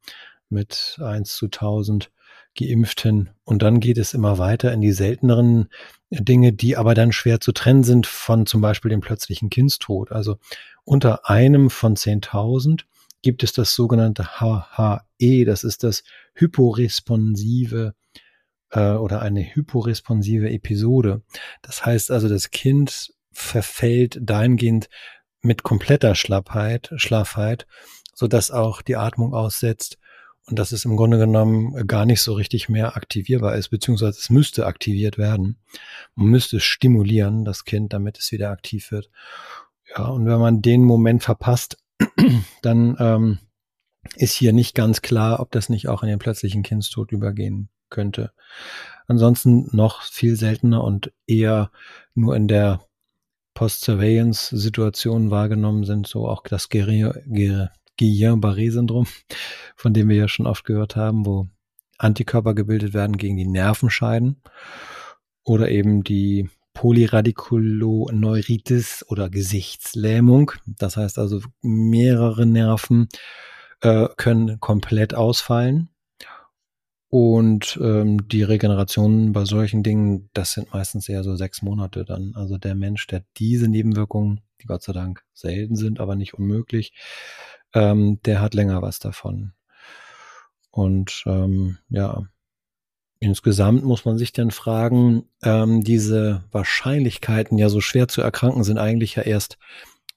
mit 0.50 1.00
eins 1.02 1.36
zu 1.36 1.48
tausend 1.48 2.12
Geimpften. 2.58 3.30
Und 3.44 3.62
dann 3.62 3.80
geht 3.80 3.98
es 3.98 4.14
immer 4.14 4.38
weiter 4.38 4.74
in 4.74 4.82
die 4.82 4.92
selteneren 4.92 5.70
Dinge, 6.10 6.54
die 6.54 6.78
aber 6.78 6.94
dann 6.94 7.12
schwer 7.12 7.40
zu 7.40 7.52
trennen 7.52 7.84
sind 7.84 8.08
von 8.08 8.46
zum 8.46 8.62
Beispiel 8.62 8.90
dem 8.90 9.02
plötzlichen 9.02 9.50
Kindstod. 9.50 10.12
Also 10.12 10.38
unter 10.84 11.30
einem 11.30 11.70
von 11.70 11.96
10.000 11.96 12.82
gibt 13.22 13.44
es 13.44 13.54
das 13.54 13.76
sogenannte 13.76 14.40
HHE, 14.40 15.46
das 15.46 15.64
ist 15.64 15.84
das 15.84 16.04
hyporesponsive 16.34 17.94
äh, 18.72 18.92
oder 18.94 19.22
eine 19.22 19.42
hyporesponsive 19.42 20.50
Episode. 20.50 21.22
Das 21.62 21.86
heißt 21.86 22.12
also, 22.12 22.28
das 22.28 22.52
Kind 22.52 23.14
verfällt 23.32 24.20
dahingehend 24.22 24.90
mit 25.42 25.64
kompletter 25.64 26.16
Schlappheit, 26.16 26.92
Schlaffheit, 26.96 27.68
so 28.14 28.28
dass 28.28 28.52
auch 28.52 28.82
die 28.82 28.96
Atmung 28.96 29.34
aussetzt 29.34 29.98
und 30.48 30.58
dass 30.58 30.72
es 30.72 30.86
im 30.86 30.98
Grunde 30.98 31.18
genommen 31.18 31.88
gar 31.88 32.06
nicht 32.06 32.22
so 32.22 32.34
richtig 32.34 32.68
mehr 32.68 32.98
aktivierbar 32.98 33.56
ist, 33.56 33.70
beziehungsweise 33.70 34.20
es 34.20 34.30
müsste 34.30 34.66
aktiviert 34.66 35.18
werden. 35.18 35.58
Man 36.16 36.28
müsste 36.28 36.60
stimulieren, 36.60 37.46
das 37.46 37.64
Kind, 37.64 37.94
damit 37.94 38.18
es 38.18 38.32
wieder 38.32 38.50
aktiv 38.50 38.92
wird. 38.92 39.10
Ja, 39.96 40.06
und 40.06 40.26
wenn 40.26 40.40
man 40.40 40.62
den 40.62 40.84
Moment 40.84 41.24
verpasst, 41.24 41.78
dann 42.62 42.96
ähm, 43.00 43.40
ist 44.16 44.34
hier 44.34 44.54
nicht 44.54 44.76
ganz 44.76 45.02
klar, 45.02 45.40
ob 45.40 45.52
das 45.52 45.70
nicht 45.70 45.88
auch 45.88 46.04
in 46.04 46.10
den 46.10 46.20
plötzlichen 46.20 46.64
Kindstod 46.64 47.12
übergehen 47.12 47.70
könnte. 47.90 48.32
Ansonsten 49.08 49.68
noch 49.76 50.02
viel 50.04 50.36
seltener 50.36 50.84
und 50.84 51.14
eher 51.28 51.72
nur 52.16 52.36
in 52.36 52.48
der 52.48 52.82
Post-Surveillance-Situation 53.54 55.30
wahrgenommen 55.30 55.84
sind, 55.84 56.08
so 56.08 56.28
auch 56.28 56.44
das 56.44 56.70
Gerier, 56.70 57.22
Guillain-Barré-Syndrom, 58.00 59.08
von 59.76 59.94
dem 59.94 60.10
wir 60.10 60.16
ja 60.16 60.28
schon 60.28 60.48
oft 60.48 60.66
gehört 60.66 60.96
haben, 60.96 61.26
wo 61.26 61.48
Antikörper 61.98 62.54
gebildet 62.54 62.94
werden 62.94 63.18
gegen 63.18 63.38
die 63.38 63.48
Nervenscheiden 63.48 64.42
oder 65.44 65.70
eben 65.70 66.04
die 66.04 66.50
Polyradiculoneuritis 66.74 69.06
oder 69.08 69.30
Gesichtslähmung. 69.30 70.52
Das 70.66 70.98
heißt 70.98 71.18
also, 71.20 71.42
mehrere 71.62 72.46
Nerven 72.46 73.08
äh, 73.82 74.08
können 74.18 74.60
komplett 74.60 75.14
ausfallen. 75.14 75.88
Und 77.10 77.80
ähm, 77.84 78.28
die 78.30 78.44
Regeneration 78.44 79.34
bei 79.34 79.44
solchen 79.44 79.84
Dingen, 79.84 80.30
das 80.34 80.54
sind 80.54 80.74
meistens 80.74 81.10
eher 81.10 81.26
so 81.26 81.36
sechs 81.36 81.62
Monate 81.62 82.06
dann. 82.06 82.32
Also 82.36 82.58
der 82.58 82.74
Mensch, 82.74 83.06
der 83.08 83.26
diese 83.36 83.68
Nebenwirkungen, 83.68 84.40
die 84.62 84.68
Gott 84.68 84.82
sei 84.82 84.94
Dank 84.94 85.22
selten 85.34 85.76
sind, 85.76 86.00
aber 86.00 86.16
nicht 86.16 86.36
unmöglich, 86.36 86.94
ähm, 87.74 88.20
der 88.26 88.42
hat 88.42 88.54
länger 88.54 88.82
was 88.82 89.00
davon. 89.00 89.54
Und 90.72 91.24
ähm, 91.26 91.78
ja, 91.90 92.24
insgesamt 93.20 93.84
muss 93.84 94.06
man 94.06 94.18
sich 94.18 94.34
dann 94.34 94.52
fragen, 94.52 95.26
ähm, 95.44 95.84
diese 95.84 96.44
Wahrscheinlichkeiten 96.52 97.58
ja 97.58 97.70
so 97.70 97.82
schwer 97.82 98.08
zu 98.08 98.22
erkranken 98.22 98.64
sind 98.64 98.78
eigentlich 98.78 99.16
ja 99.16 99.24
erst 99.24 99.58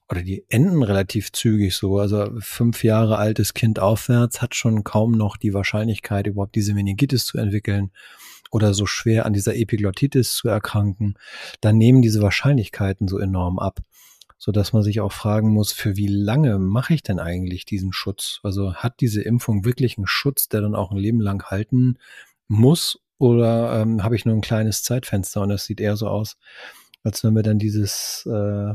oder 0.09 0.21
die 0.21 0.45
enden 0.49 0.83
relativ 0.83 1.31
zügig 1.31 1.75
so. 1.75 1.97
Also 1.97 2.29
fünf 2.39 2.83
Jahre 2.83 3.17
altes 3.17 3.53
Kind 3.53 3.79
aufwärts 3.79 4.41
hat 4.41 4.55
schon 4.55 4.83
kaum 4.83 5.11
noch 5.11 5.35
die 5.37 5.53
Wahrscheinlichkeit, 5.53 6.27
überhaupt 6.27 6.55
diese 6.55 6.73
Meningitis 6.73 7.25
zu 7.25 7.37
entwickeln 7.37 7.91
oder 8.51 8.73
so 8.73 8.85
schwer 8.85 9.25
an 9.25 9.33
dieser 9.33 9.55
Epiglottitis 9.55 10.33
zu 10.33 10.47
erkranken. 10.47 11.15
Dann 11.61 11.77
nehmen 11.77 12.01
diese 12.01 12.21
Wahrscheinlichkeiten 12.21 13.07
so 13.07 13.17
enorm 13.17 13.59
ab 13.59 13.81
so 14.37 14.51
dass 14.51 14.73
man 14.73 14.83
sich 14.83 14.99
auch 15.01 15.11
fragen 15.11 15.49
muss, 15.49 15.71
für 15.71 15.95
wie 15.95 16.07
lange 16.07 16.59
mache 16.59 16.93
ich 16.93 17.03
denn 17.03 17.19
eigentlich 17.19 17.65
diesen 17.65 17.93
Schutz? 17.93 18.39
Also 18.43 18.75
hat 18.75 18.99
diese 18.99 19.21
Impfung 19.21 19.65
wirklich 19.65 19.97
einen 19.97 20.07
Schutz, 20.07 20.49
der 20.49 20.61
dann 20.61 20.75
auch 20.75 20.91
ein 20.91 20.97
Leben 20.97 21.21
lang 21.21 21.43
halten 21.49 21.97
muss? 22.47 22.99
Oder 23.17 23.81
ähm, 23.81 24.03
habe 24.03 24.15
ich 24.15 24.25
nur 24.25 24.35
ein 24.35 24.41
kleines 24.41 24.83
Zeitfenster 24.83 25.41
und 25.41 25.51
es 25.51 25.65
sieht 25.65 25.79
eher 25.79 25.95
so 25.95 26.07
aus, 26.07 26.37
als 27.03 27.23
wenn 27.23 27.33
wir 27.33 27.43
dann 27.43 27.59
dieses 27.59 28.27
äh, 28.29 28.73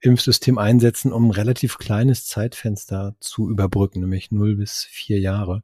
Impfsystem 0.00 0.58
einsetzen, 0.58 1.12
um 1.12 1.28
ein 1.28 1.30
relativ 1.30 1.78
kleines 1.78 2.26
Zeitfenster 2.26 3.14
zu 3.20 3.48
überbrücken, 3.48 4.00
nämlich 4.00 4.30
0 4.32 4.56
bis 4.56 4.84
4 4.84 5.20
Jahre. 5.20 5.62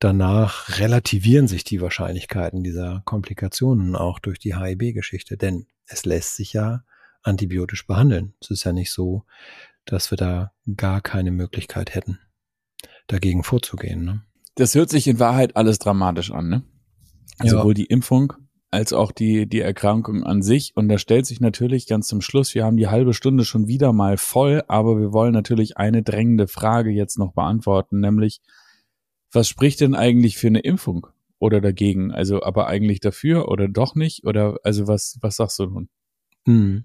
Danach 0.00 0.78
relativieren 0.80 1.48
sich 1.48 1.64
die 1.64 1.80
Wahrscheinlichkeiten 1.80 2.62
dieser 2.62 3.02
Komplikationen 3.04 3.96
auch 3.96 4.18
durch 4.18 4.38
die 4.38 4.56
HIB-Geschichte, 4.56 5.36
denn 5.36 5.66
es 5.86 6.04
lässt 6.04 6.36
sich 6.36 6.52
ja 6.52 6.82
antibiotisch 7.24 7.86
behandeln. 7.86 8.34
Es 8.40 8.50
ist 8.50 8.64
ja 8.64 8.72
nicht 8.72 8.92
so, 8.92 9.24
dass 9.84 10.10
wir 10.10 10.16
da 10.16 10.52
gar 10.76 11.00
keine 11.00 11.30
Möglichkeit 11.30 11.94
hätten, 11.94 12.18
dagegen 13.06 13.42
vorzugehen. 13.42 14.04
Ne? 14.04 14.22
Das 14.54 14.74
hört 14.74 14.90
sich 14.90 15.08
in 15.08 15.18
Wahrheit 15.18 15.56
alles 15.56 15.78
dramatisch 15.78 16.30
an, 16.30 16.48
ne? 16.48 16.62
Ja. 17.42 17.50
Sowohl 17.50 17.74
die 17.74 17.86
Impfung 17.86 18.32
als 18.74 18.92
auch 18.92 19.12
die, 19.12 19.48
die 19.48 19.60
Erkrankung 19.60 20.24
an 20.24 20.42
sich. 20.42 20.72
Und 20.76 20.88
da 20.88 20.98
stellt 20.98 21.26
sich 21.26 21.40
natürlich 21.40 21.86
ganz 21.86 22.08
zum 22.08 22.20
Schluss, 22.20 22.54
wir 22.54 22.64
haben 22.64 22.76
die 22.76 22.88
halbe 22.88 23.14
Stunde 23.14 23.44
schon 23.44 23.68
wieder 23.68 23.92
mal 23.92 24.16
voll, 24.16 24.62
aber 24.66 24.98
wir 24.98 25.12
wollen 25.12 25.32
natürlich 25.32 25.76
eine 25.76 26.02
drängende 26.02 26.48
Frage 26.48 26.90
jetzt 26.90 27.18
noch 27.18 27.32
beantworten, 27.32 28.00
nämlich, 28.00 28.40
was 29.32 29.48
spricht 29.48 29.80
denn 29.80 29.94
eigentlich 29.94 30.36
für 30.36 30.48
eine 30.48 30.60
Impfung 30.60 31.06
oder 31.38 31.60
dagegen? 31.60 32.12
Also, 32.12 32.42
aber 32.42 32.66
eigentlich 32.66 33.00
dafür 33.00 33.48
oder 33.48 33.68
doch 33.68 33.94
nicht? 33.94 34.24
Oder, 34.24 34.58
also 34.64 34.86
was, 34.88 35.18
was 35.20 35.36
sagst 35.36 35.58
du 35.58 35.66
nun? 35.66 35.88
Hm. 36.46 36.84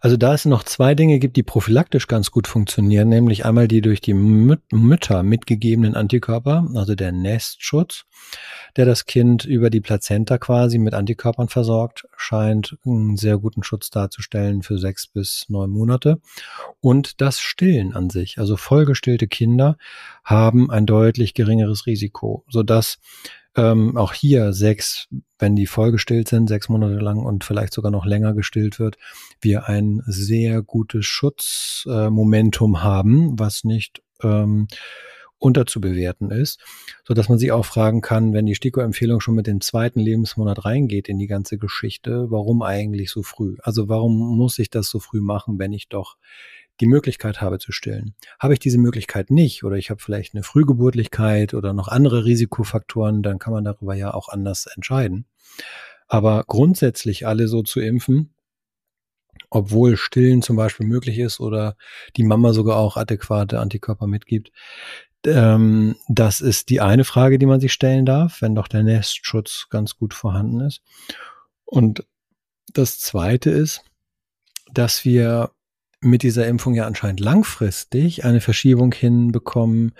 Also 0.00 0.16
da 0.16 0.34
es 0.34 0.44
noch 0.44 0.62
zwei 0.62 0.94
Dinge 0.94 1.18
gibt, 1.18 1.36
die 1.36 1.42
prophylaktisch 1.42 2.06
ganz 2.06 2.30
gut 2.30 2.46
funktionieren, 2.46 3.08
nämlich 3.08 3.44
einmal 3.44 3.66
die 3.66 3.80
durch 3.80 4.00
die 4.00 4.14
Müt 4.14 4.60
Mütter 4.70 5.24
mitgegebenen 5.24 5.96
Antikörper, 5.96 6.68
also 6.74 6.94
der 6.94 7.10
Nestschutz, 7.10 8.04
der 8.76 8.86
das 8.86 9.06
Kind 9.06 9.44
über 9.44 9.68
die 9.68 9.80
Plazenta 9.80 10.38
quasi 10.38 10.78
mit 10.78 10.94
Antikörpern 10.94 11.48
versorgt, 11.48 12.06
scheint 12.16 12.76
einen 12.86 13.16
sehr 13.16 13.38
guten 13.38 13.64
Schutz 13.64 13.90
darzustellen 13.90 14.62
für 14.62 14.78
sechs 14.78 15.08
bis 15.08 15.46
neun 15.48 15.70
Monate. 15.70 16.20
Und 16.80 17.20
das 17.20 17.40
Stillen 17.40 17.96
an 17.96 18.10
sich, 18.10 18.38
also 18.38 18.56
vollgestillte 18.56 19.26
Kinder 19.26 19.76
haben 20.22 20.70
ein 20.70 20.86
deutlich 20.86 21.34
geringeres 21.34 21.86
Risiko, 21.86 22.44
sodass 22.48 22.98
ähm, 23.56 23.96
auch 23.96 24.12
hier 24.12 24.52
sechs, 24.52 25.08
wenn 25.38 25.56
die 25.56 25.66
vollgestillt 25.66 26.28
sind, 26.28 26.48
sechs 26.48 26.68
Monate 26.68 26.96
lang 26.96 27.18
und 27.18 27.44
vielleicht 27.44 27.72
sogar 27.72 27.90
noch 27.90 28.04
länger 28.04 28.34
gestillt 28.34 28.78
wird, 28.78 28.96
wir 29.40 29.68
ein 29.68 30.02
sehr 30.06 30.62
gutes 30.62 31.06
Schutzmomentum 31.06 32.74
äh, 32.74 32.78
haben, 32.78 33.38
was 33.38 33.64
nicht 33.64 34.02
ähm, 34.22 34.66
unterzubewerten 35.38 36.30
ist, 36.30 36.60
so 37.04 37.12
dass 37.12 37.28
man 37.28 37.38
sich 37.38 37.52
auch 37.52 37.66
fragen 37.66 38.00
kann, 38.00 38.32
wenn 38.32 38.46
die 38.46 38.54
STIKO-Empfehlung 38.54 39.20
schon 39.20 39.34
mit 39.34 39.46
dem 39.46 39.60
zweiten 39.60 40.00
Lebensmonat 40.00 40.64
reingeht 40.64 41.08
in 41.08 41.18
die 41.18 41.26
ganze 41.26 41.58
Geschichte, 41.58 42.30
warum 42.30 42.62
eigentlich 42.62 43.10
so 43.10 43.22
früh? 43.22 43.56
Also 43.62 43.88
warum 43.88 44.36
muss 44.36 44.58
ich 44.58 44.70
das 44.70 44.88
so 44.88 45.00
früh 45.00 45.20
machen, 45.20 45.58
wenn 45.58 45.72
ich 45.72 45.88
doch 45.88 46.16
die 46.80 46.86
Möglichkeit 46.86 47.40
habe 47.40 47.58
zu 47.58 47.72
stillen. 47.72 48.14
Habe 48.38 48.54
ich 48.54 48.58
diese 48.58 48.78
Möglichkeit 48.78 49.30
nicht 49.30 49.64
oder 49.64 49.76
ich 49.76 49.90
habe 49.90 50.00
vielleicht 50.00 50.34
eine 50.34 50.42
Frühgeburtlichkeit 50.42 51.54
oder 51.54 51.72
noch 51.72 51.88
andere 51.88 52.24
Risikofaktoren, 52.24 53.22
dann 53.22 53.38
kann 53.38 53.52
man 53.52 53.64
darüber 53.64 53.94
ja 53.94 54.12
auch 54.12 54.28
anders 54.28 54.66
entscheiden. 54.66 55.26
Aber 56.08 56.44
grundsätzlich 56.46 57.26
alle 57.26 57.48
so 57.48 57.62
zu 57.62 57.80
impfen, 57.80 58.34
obwohl 59.50 59.96
Stillen 59.96 60.42
zum 60.42 60.56
Beispiel 60.56 60.86
möglich 60.86 61.18
ist 61.18 61.40
oder 61.40 61.76
die 62.16 62.24
Mama 62.24 62.52
sogar 62.52 62.76
auch 62.76 62.96
adäquate 62.96 63.60
Antikörper 63.60 64.06
mitgibt, 64.06 64.50
ähm, 65.26 65.96
das 66.08 66.40
ist 66.40 66.68
die 66.70 66.80
eine 66.80 67.04
Frage, 67.04 67.38
die 67.38 67.46
man 67.46 67.60
sich 67.60 67.72
stellen 67.72 68.04
darf, 68.04 68.42
wenn 68.42 68.54
doch 68.54 68.68
der 68.68 68.82
Nestschutz 68.82 69.68
ganz 69.70 69.96
gut 69.96 70.12
vorhanden 70.12 70.60
ist. 70.60 70.82
Und 71.64 72.06
das 72.72 72.98
zweite 72.98 73.50
ist, 73.50 73.82
dass 74.72 75.04
wir 75.04 75.50
mit 76.04 76.22
dieser 76.22 76.46
Impfung 76.46 76.74
ja 76.74 76.86
anscheinend 76.86 77.20
langfristig 77.20 78.24
eine 78.24 78.40
Verschiebung 78.40 78.92
hinbekommen 78.92 79.92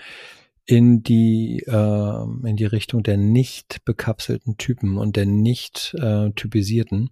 in 0.65 1.03
die 1.03 1.63
äh, 1.67 2.47
in 2.47 2.55
die 2.55 2.65
Richtung 2.65 3.03
der 3.03 3.17
nicht 3.17 3.83
bekapselten 3.85 4.57
Typen 4.57 4.97
und 4.97 5.15
der 5.15 5.25
nicht 5.25 5.95
äh, 5.99 6.31
typisierten 6.31 7.11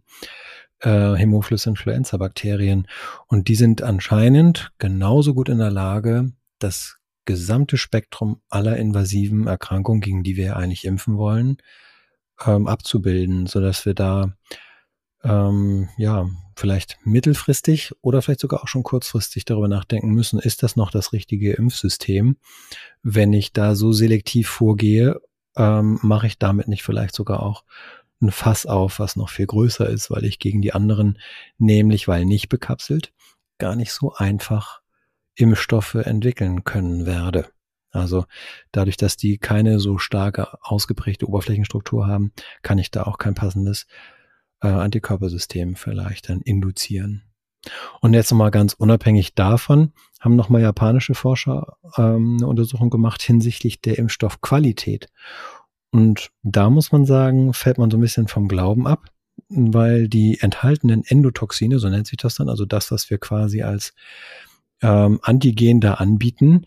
äh, 0.79 1.13
Hämophilus 1.13 1.65
influenza 1.65 2.17
Bakterien 2.17 2.87
und 3.27 3.47
die 3.47 3.55
sind 3.55 3.81
anscheinend 3.81 4.71
genauso 4.79 5.33
gut 5.33 5.49
in 5.49 5.59
der 5.59 5.71
Lage, 5.71 6.31
das 6.59 6.97
gesamte 7.25 7.77
Spektrum 7.77 8.41
aller 8.49 8.77
invasiven 8.77 9.47
Erkrankungen, 9.47 10.01
gegen 10.01 10.23
die 10.23 10.35
wir 10.35 10.57
eigentlich 10.57 10.85
impfen 10.85 11.17
wollen, 11.17 11.57
ähm, 12.45 12.67
abzubilden, 12.67 13.45
so 13.45 13.61
dass 13.61 13.85
wir 13.85 13.93
da 13.93 14.33
ähm, 15.23 15.89
ja, 15.97 16.27
vielleicht 16.55 16.97
mittelfristig 17.03 17.93
oder 18.01 18.21
vielleicht 18.21 18.41
sogar 18.41 18.63
auch 18.63 18.67
schon 18.67 18.83
kurzfristig 18.83 19.45
darüber 19.45 19.67
nachdenken 19.67 20.09
müssen, 20.09 20.39
ist 20.39 20.63
das 20.63 20.75
noch 20.75 20.91
das 20.91 21.13
richtige 21.13 21.53
Impfsystem? 21.53 22.37
Wenn 23.01 23.33
ich 23.33 23.53
da 23.53 23.75
so 23.75 23.91
selektiv 23.91 24.49
vorgehe, 24.49 25.19
ähm, 25.55 25.99
mache 26.01 26.27
ich 26.27 26.37
damit 26.37 26.67
nicht 26.67 26.83
vielleicht 26.83 27.15
sogar 27.15 27.41
auch 27.41 27.63
ein 28.21 28.31
Fass 28.31 28.65
auf, 28.65 28.99
was 28.99 29.15
noch 29.15 29.29
viel 29.29 29.47
größer 29.47 29.87
ist, 29.87 30.09
weil 30.09 30.25
ich 30.25 30.39
gegen 30.39 30.61
die 30.61 30.73
anderen, 30.73 31.19
nämlich 31.57 32.07
weil 32.07 32.25
nicht 32.25 32.49
bekapselt, 32.49 33.11
gar 33.57 33.75
nicht 33.75 33.91
so 33.91 34.13
einfach 34.13 34.81
Impfstoffe 35.35 35.95
entwickeln 35.95 36.63
können 36.63 37.05
werde. 37.05 37.49
Also 37.91 38.25
dadurch, 38.71 38.97
dass 38.97 39.17
die 39.17 39.37
keine 39.37 39.79
so 39.79 39.97
starke 39.97 40.57
ausgeprägte 40.61 41.27
Oberflächenstruktur 41.27 42.07
haben, 42.07 42.31
kann 42.61 42.79
ich 42.79 42.89
da 42.89 43.03
auch 43.03 43.17
kein 43.17 43.35
passendes 43.35 43.85
äh, 44.63 44.67
Antikörpersystem 44.67 45.75
vielleicht 45.75 46.29
dann 46.29 46.41
induzieren. 46.41 47.23
Und 48.01 48.13
jetzt 48.13 48.31
nochmal 48.31 48.51
ganz 48.51 48.73
unabhängig 48.73 49.35
davon 49.35 49.93
haben 50.19 50.35
nochmal 50.35 50.61
japanische 50.61 51.15
Forscher 51.15 51.77
ähm, 51.97 52.37
eine 52.37 52.47
Untersuchung 52.47 52.89
gemacht 52.89 53.21
hinsichtlich 53.21 53.81
der 53.81 53.97
Impfstoffqualität. 53.99 55.09
Und 55.91 56.31
da 56.41 56.69
muss 56.69 56.91
man 56.91 57.05
sagen, 57.05 57.53
fällt 57.53 57.77
man 57.77 57.91
so 57.91 57.97
ein 57.97 58.01
bisschen 58.01 58.27
vom 58.27 58.47
Glauben 58.47 58.87
ab, 58.87 59.09
weil 59.49 60.07
die 60.07 60.39
enthaltenen 60.41 61.03
Endotoxine, 61.05 61.79
so 61.79 61.89
nennt 61.89 62.07
sich 62.07 62.17
das 62.17 62.35
dann, 62.35 62.49
also 62.49 62.65
das, 62.65 62.91
was 62.91 63.09
wir 63.09 63.17
quasi 63.17 63.61
als 63.61 63.93
ähm, 64.81 65.19
Antigen 65.21 65.81
da 65.81 65.95
anbieten, 65.95 66.65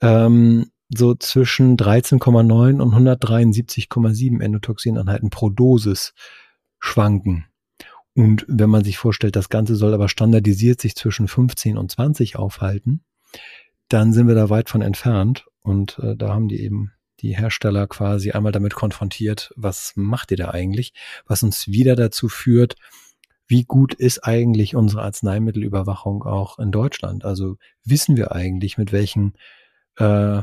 ähm, 0.00 0.70
so 0.94 1.14
zwischen 1.14 1.76
13,9 1.76 2.80
und 2.80 2.94
173,7 2.94 4.42
Endotoxineinheiten 4.42 5.30
pro 5.30 5.50
Dosis 5.50 6.14
schwanken. 6.78 7.46
Und 8.14 8.44
wenn 8.48 8.70
man 8.70 8.84
sich 8.84 8.98
vorstellt, 8.98 9.36
das 9.36 9.48
Ganze 9.48 9.76
soll 9.76 9.94
aber 9.94 10.08
standardisiert 10.08 10.80
sich 10.80 10.96
zwischen 10.96 11.28
15 11.28 11.78
und 11.78 11.90
20 11.90 12.36
aufhalten, 12.36 13.04
dann 13.88 14.12
sind 14.12 14.28
wir 14.28 14.34
da 14.34 14.50
weit 14.50 14.68
von 14.68 14.82
entfernt. 14.82 15.46
Und 15.62 15.98
äh, 16.00 16.16
da 16.16 16.30
haben 16.30 16.48
die 16.48 16.60
eben 16.60 16.92
die 17.20 17.36
Hersteller 17.36 17.86
quasi 17.86 18.30
einmal 18.30 18.52
damit 18.52 18.74
konfrontiert, 18.74 19.52
was 19.56 19.92
macht 19.96 20.30
ihr 20.30 20.36
da 20.36 20.50
eigentlich? 20.50 20.92
Was 21.26 21.42
uns 21.42 21.68
wieder 21.68 21.96
dazu 21.96 22.28
führt, 22.28 22.76
wie 23.46 23.64
gut 23.64 23.94
ist 23.94 24.24
eigentlich 24.24 24.76
unsere 24.76 25.02
Arzneimittelüberwachung 25.02 26.22
auch 26.22 26.58
in 26.58 26.70
Deutschland? 26.70 27.24
Also 27.24 27.56
wissen 27.84 28.16
wir 28.16 28.32
eigentlich, 28.32 28.78
mit 28.78 28.92
welchen 28.92 29.34
äh, 29.96 30.42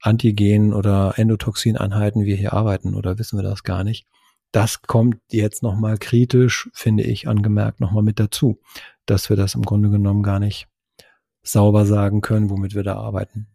Antigen 0.00 0.74
oder 0.74 1.14
Endotoxineinheiten 1.16 2.24
wir 2.24 2.36
hier 2.36 2.52
arbeiten 2.52 2.94
oder 2.94 3.18
wissen 3.18 3.38
wir 3.38 3.42
das 3.42 3.62
gar 3.62 3.84
nicht? 3.84 4.06
Das 4.56 4.80
kommt 4.80 5.18
jetzt 5.30 5.62
nochmal 5.62 5.98
kritisch, 5.98 6.70
finde 6.72 7.02
ich, 7.02 7.28
angemerkt 7.28 7.78
nochmal 7.78 8.02
mit 8.02 8.18
dazu, 8.18 8.58
dass 9.04 9.28
wir 9.28 9.36
das 9.36 9.54
im 9.54 9.60
Grunde 9.60 9.90
genommen 9.90 10.22
gar 10.22 10.38
nicht 10.38 10.66
sauber 11.42 11.84
sagen 11.84 12.22
können, 12.22 12.48
womit 12.48 12.74
wir 12.74 12.82
da 12.82 12.96
arbeiten. 12.96 13.48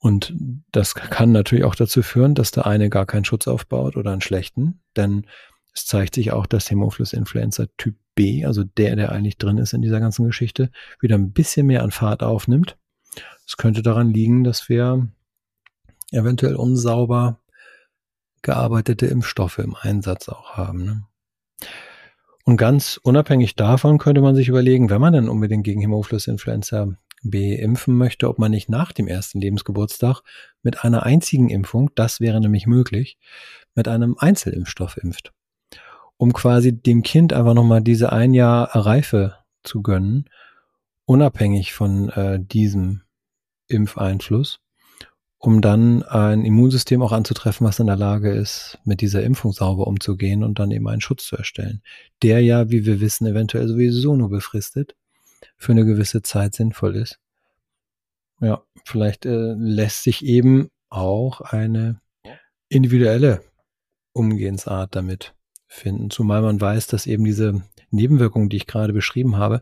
Und 0.00 0.34
das 0.72 0.96
kann 0.96 1.30
natürlich 1.30 1.62
auch 1.62 1.76
dazu 1.76 2.02
führen, 2.02 2.34
dass 2.34 2.50
der 2.50 2.66
eine 2.66 2.90
gar 2.90 3.06
keinen 3.06 3.24
Schutz 3.24 3.46
aufbaut 3.46 3.96
oder 3.96 4.10
einen 4.10 4.20
schlechten, 4.20 4.80
denn 4.96 5.28
es 5.72 5.86
zeigt 5.86 6.16
sich 6.16 6.32
auch, 6.32 6.46
dass 6.46 6.68
Hämophilus 6.72 7.12
influenza 7.12 7.66
Typ 7.76 7.94
B, 8.16 8.44
also 8.44 8.64
der, 8.64 8.96
der 8.96 9.12
eigentlich 9.12 9.38
drin 9.38 9.58
ist 9.58 9.74
in 9.74 9.82
dieser 9.82 10.00
ganzen 10.00 10.26
Geschichte, 10.26 10.72
wieder 10.98 11.14
ein 11.14 11.30
bisschen 11.30 11.68
mehr 11.68 11.84
an 11.84 11.92
Fahrt 11.92 12.24
aufnimmt. 12.24 12.76
Es 13.46 13.56
könnte 13.56 13.82
daran 13.82 14.12
liegen, 14.12 14.42
dass 14.42 14.68
wir 14.68 15.06
eventuell 16.10 16.56
unsauber 16.56 17.38
gearbeitete 18.46 19.06
Impfstoffe 19.06 19.58
im 19.58 19.74
Einsatz 19.74 20.28
auch 20.28 20.56
haben. 20.56 20.84
Ne? 20.84 21.02
Und 22.44 22.56
ganz 22.56 23.00
unabhängig 23.02 23.56
davon 23.56 23.98
könnte 23.98 24.20
man 24.20 24.36
sich 24.36 24.48
überlegen, 24.48 24.88
wenn 24.88 25.00
man 25.00 25.12
dann 25.12 25.28
unbedingt 25.28 25.64
gegen 25.64 25.80
Hämophilus 25.80 26.28
influenza 26.28 26.96
B 27.24 27.56
impfen 27.56 27.96
möchte, 27.96 28.28
ob 28.28 28.38
man 28.38 28.52
nicht 28.52 28.68
nach 28.68 28.92
dem 28.92 29.08
ersten 29.08 29.40
Lebensgeburtstag 29.40 30.22
mit 30.62 30.84
einer 30.84 31.02
einzigen 31.02 31.50
Impfung, 31.50 31.90
das 31.96 32.20
wäre 32.20 32.40
nämlich 32.40 32.68
möglich, 32.68 33.18
mit 33.74 33.88
einem 33.88 34.16
Einzelimpfstoff 34.16 34.96
impft. 34.96 35.32
Um 36.18 36.32
quasi 36.32 36.72
dem 36.72 37.02
Kind 37.02 37.32
einfach 37.32 37.54
nochmal 37.54 37.82
diese 37.82 38.12
ein 38.12 38.32
Jahr 38.32 38.76
Reife 38.76 39.34
zu 39.64 39.82
gönnen, 39.82 40.30
unabhängig 41.04 41.72
von 41.72 42.10
äh, 42.10 42.38
diesem 42.38 43.02
Impfeinfluss 43.66 44.60
um 45.46 45.60
dann 45.60 46.02
ein 46.02 46.44
Immunsystem 46.44 47.00
auch 47.02 47.12
anzutreffen, 47.12 47.64
was 47.64 47.78
in 47.78 47.86
der 47.86 47.94
Lage 47.94 48.32
ist, 48.32 48.80
mit 48.84 49.00
dieser 49.00 49.22
Impfung 49.22 49.52
sauber 49.52 49.86
umzugehen 49.86 50.42
und 50.42 50.58
dann 50.58 50.72
eben 50.72 50.88
einen 50.88 51.00
Schutz 51.00 51.24
zu 51.24 51.36
erstellen. 51.36 51.82
Der 52.24 52.40
ja, 52.40 52.68
wie 52.68 52.84
wir 52.84 53.00
wissen, 53.00 53.28
eventuell 53.28 53.68
sowieso 53.68 54.16
nur 54.16 54.28
befristet 54.28 54.96
für 55.56 55.70
eine 55.70 55.84
gewisse 55.84 56.22
Zeit 56.22 56.56
sinnvoll 56.56 56.96
ist. 56.96 57.20
Ja, 58.40 58.64
vielleicht 58.84 59.24
äh, 59.24 59.54
lässt 59.56 60.02
sich 60.02 60.24
eben 60.24 60.68
auch 60.88 61.40
eine 61.40 62.00
individuelle 62.68 63.40
Umgehensart 64.12 64.96
damit 64.96 65.32
finden, 65.68 66.10
zumal 66.10 66.42
man 66.42 66.60
weiß, 66.60 66.88
dass 66.88 67.06
eben 67.06 67.24
diese 67.24 67.62
Nebenwirkungen, 67.96 68.48
die 68.48 68.58
ich 68.58 68.66
gerade 68.66 68.92
beschrieben 68.92 69.36
habe, 69.36 69.60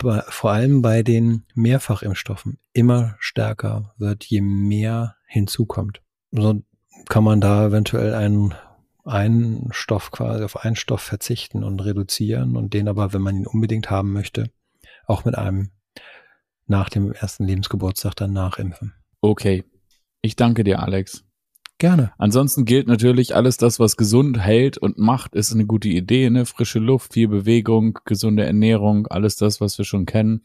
vor 0.00 0.50
allem 0.50 0.82
bei 0.82 1.02
den 1.02 1.44
Mehrfachimpfstoffen 1.54 2.58
immer 2.72 3.16
stärker 3.18 3.94
wird, 3.98 4.24
je 4.24 4.40
mehr 4.40 5.16
hinzukommt. 5.26 6.02
So 6.32 6.62
kann 7.08 7.24
man 7.24 7.40
da 7.40 7.66
eventuell 7.66 8.14
einen, 8.14 8.54
einen 9.04 9.68
Stoff 9.72 10.10
quasi 10.10 10.42
auf 10.42 10.64
einen 10.64 10.76
Stoff 10.76 11.02
verzichten 11.02 11.62
und 11.62 11.80
reduzieren 11.80 12.56
und 12.56 12.74
den 12.74 12.88
aber, 12.88 13.12
wenn 13.12 13.22
man 13.22 13.36
ihn 13.36 13.46
unbedingt 13.46 13.90
haben 13.90 14.12
möchte, 14.12 14.50
auch 15.06 15.24
mit 15.24 15.36
einem 15.36 15.70
nach 16.66 16.88
dem 16.88 17.12
ersten 17.12 17.44
Lebensgeburtstag 17.44 18.14
dann 18.16 18.32
nachimpfen. 18.32 18.94
Okay. 19.20 19.64
Ich 20.22 20.36
danke 20.36 20.64
dir, 20.64 20.80
Alex. 20.80 21.24
Gerne. 21.80 22.12
Ansonsten 22.18 22.66
gilt 22.66 22.88
natürlich 22.88 23.34
alles 23.34 23.56
das, 23.56 23.80
was 23.80 23.96
gesund 23.96 24.38
hält 24.38 24.76
und 24.76 24.98
macht, 24.98 25.34
ist 25.34 25.50
eine 25.50 25.64
gute 25.64 25.88
Idee, 25.88 26.28
ne? 26.28 26.44
Frische 26.44 26.78
Luft, 26.78 27.14
viel 27.14 27.26
Bewegung, 27.26 27.98
gesunde 28.04 28.44
Ernährung, 28.44 29.06
alles 29.06 29.36
das, 29.36 29.62
was 29.62 29.78
wir 29.78 29.86
schon 29.86 30.04
kennen. 30.04 30.42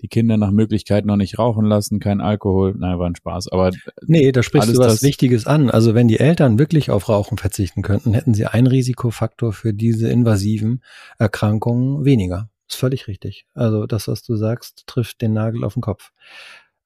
Die 0.00 0.08
Kinder 0.08 0.38
nach 0.38 0.50
Möglichkeit 0.50 1.04
noch 1.04 1.16
nicht 1.16 1.38
rauchen 1.38 1.66
lassen, 1.66 2.00
kein 2.00 2.22
Alkohol. 2.22 2.74
Nein, 2.78 2.98
war 2.98 3.06
ein 3.06 3.14
Spaß. 3.14 3.48
Aber 3.48 3.72
nee, 4.06 4.32
da 4.32 4.42
sprichst 4.42 4.74
du 4.74 4.78
was 4.78 5.02
Wichtiges 5.02 5.46
an. 5.46 5.68
Also 5.68 5.94
wenn 5.94 6.08
die 6.08 6.18
Eltern 6.18 6.58
wirklich 6.58 6.90
auf 6.90 7.10
Rauchen 7.10 7.36
verzichten 7.36 7.82
könnten, 7.82 8.14
hätten 8.14 8.32
sie 8.32 8.46
einen 8.46 8.66
Risikofaktor 8.66 9.52
für 9.52 9.74
diese 9.74 10.08
invasiven 10.08 10.82
Erkrankungen 11.18 12.06
weniger. 12.06 12.48
Ist 12.70 12.76
völlig 12.76 13.06
richtig. 13.06 13.44
Also 13.52 13.84
das, 13.84 14.08
was 14.08 14.22
du 14.22 14.34
sagst, 14.36 14.84
trifft 14.86 15.20
den 15.20 15.34
Nagel 15.34 15.62
auf 15.62 15.74
den 15.74 15.82
Kopf. 15.82 16.12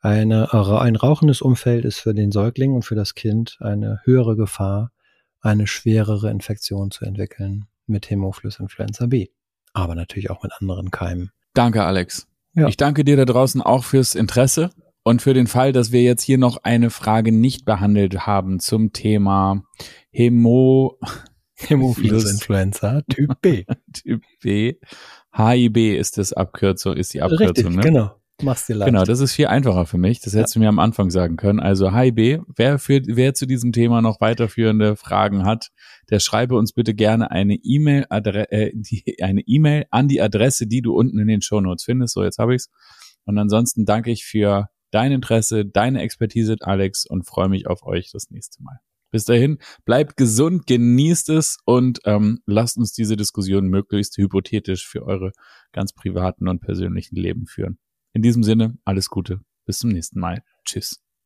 Eine, 0.04 0.52
ein 0.52 0.96
rauchendes 0.96 1.40
Umfeld 1.40 1.86
ist 1.86 1.98
für 1.98 2.12
den 2.12 2.30
Säugling 2.30 2.74
und 2.74 2.82
für 2.82 2.94
das 2.94 3.14
Kind 3.14 3.56
eine 3.60 4.00
höhere 4.04 4.36
Gefahr, 4.36 4.92
eine 5.40 5.66
schwerere 5.66 6.30
Infektion 6.30 6.90
zu 6.90 7.06
entwickeln 7.06 7.68
mit 7.86 8.10
Hämophilus 8.10 8.60
influenza 8.60 9.06
B. 9.06 9.28
Aber 9.72 9.94
natürlich 9.94 10.28
auch 10.28 10.42
mit 10.42 10.52
anderen 10.60 10.90
Keimen. 10.90 11.30
Danke, 11.54 11.84
Alex. 11.84 12.28
Ja. 12.52 12.68
Ich 12.68 12.76
danke 12.76 13.02
dir 13.02 13.16
da 13.16 13.24
draußen 13.24 13.62
auch 13.62 13.82
fürs 13.82 14.14
Interesse 14.14 14.72
und 15.04 15.22
für 15.22 15.32
den 15.32 15.46
Fall, 15.46 15.72
dass 15.72 15.90
wir 15.90 16.02
jetzt 16.02 16.22
hier 16.22 16.36
noch 16.36 16.58
eine 16.64 16.90
Frage 16.90 17.32
nicht 17.32 17.64
behandelt 17.64 18.26
haben 18.26 18.60
zum 18.60 18.92
Thema 18.92 19.64
Hämo 20.10 20.98
Hämophilus 21.54 22.30
influenza 22.30 23.00
Typ 23.08 23.40
B. 23.40 23.64
typ 23.94 24.22
B. 24.42 24.74
HIB 25.32 25.98
ist 25.98 26.18
das 26.18 26.34
Abkürzung, 26.34 26.94
ist 26.94 27.14
die 27.14 27.22
Abkürzung, 27.22 27.48
Richtig, 27.48 27.76
ne? 27.76 27.80
Genau. 27.80 28.20
Mach's 28.42 28.66
dir 28.66 28.74
leicht. 28.74 28.88
Genau, 28.88 29.04
das 29.04 29.20
ist 29.20 29.32
viel 29.32 29.46
einfacher 29.46 29.86
für 29.86 29.98
mich. 29.98 30.20
Das 30.20 30.32
ja. 30.32 30.40
hättest 30.40 30.56
du 30.56 30.60
mir 30.60 30.68
am 30.68 30.80
Anfang 30.80 31.10
sagen 31.10 31.36
können. 31.36 31.60
Also, 31.60 31.92
hi 31.92 32.10
B, 32.10 32.40
wer, 32.56 32.78
für, 32.78 33.00
wer 33.06 33.34
zu 33.34 33.46
diesem 33.46 33.72
Thema 33.72 34.02
noch 34.02 34.20
weiterführende 34.20 34.96
Fragen 34.96 35.44
hat, 35.44 35.68
der 36.10 36.18
schreibe 36.18 36.56
uns 36.56 36.72
bitte 36.72 36.94
gerne 36.94 37.30
eine 37.30 37.54
E-Mail 37.54 38.06
äh, 38.10 38.72
eine 39.22 39.40
E-Mail 39.42 39.86
an 39.90 40.08
die 40.08 40.20
Adresse, 40.20 40.66
die 40.66 40.82
du 40.82 40.94
unten 40.94 41.18
in 41.18 41.28
den 41.28 41.42
Show 41.42 41.60
Notes 41.60 41.84
findest. 41.84 42.14
So, 42.14 42.24
jetzt 42.24 42.38
habe 42.38 42.54
ich's. 42.54 42.70
Und 43.24 43.38
ansonsten 43.38 43.84
danke 43.84 44.10
ich 44.10 44.24
für 44.24 44.68
dein 44.90 45.12
Interesse, 45.12 45.64
deine 45.64 46.02
Expertise, 46.02 46.56
Alex, 46.60 47.06
und 47.06 47.26
freue 47.26 47.48
mich 47.48 47.66
auf 47.66 47.84
euch 47.84 48.10
das 48.12 48.30
nächste 48.30 48.62
Mal. 48.62 48.80
Bis 49.10 49.24
dahin, 49.24 49.58
bleibt 49.84 50.16
gesund, 50.16 50.66
genießt 50.66 51.28
es 51.30 51.58
und 51.64 52.00
ähm, 52.04 52.40
lasst 52.46 52.76
uns 52.76 52.92
diese 52.92 53.16
Diskussion 53.16 53.68
möglichst 53.68 54.16
hypothetisch 54.16 54.88
für 54.88 55.04
eure 55.06 55.30
ganz 55.70 55.92
privaten 55.92 56.48
und 56.48 56.60
persönlichen 56.60 57.14
Leben 57.14 57.46
führen. 57.46 57.78
In 58.14 58.22
diesem 58.22 58.44
Sinne, 58.44 58.78
alles 58.84 59.10
Gute. 59.10 59.40
Bis 59.66 59.80
zum 59.80 59.90
nächsten 59.90 60.20
Mal. 60.20 60.42
Tschüss. 60.64 61.03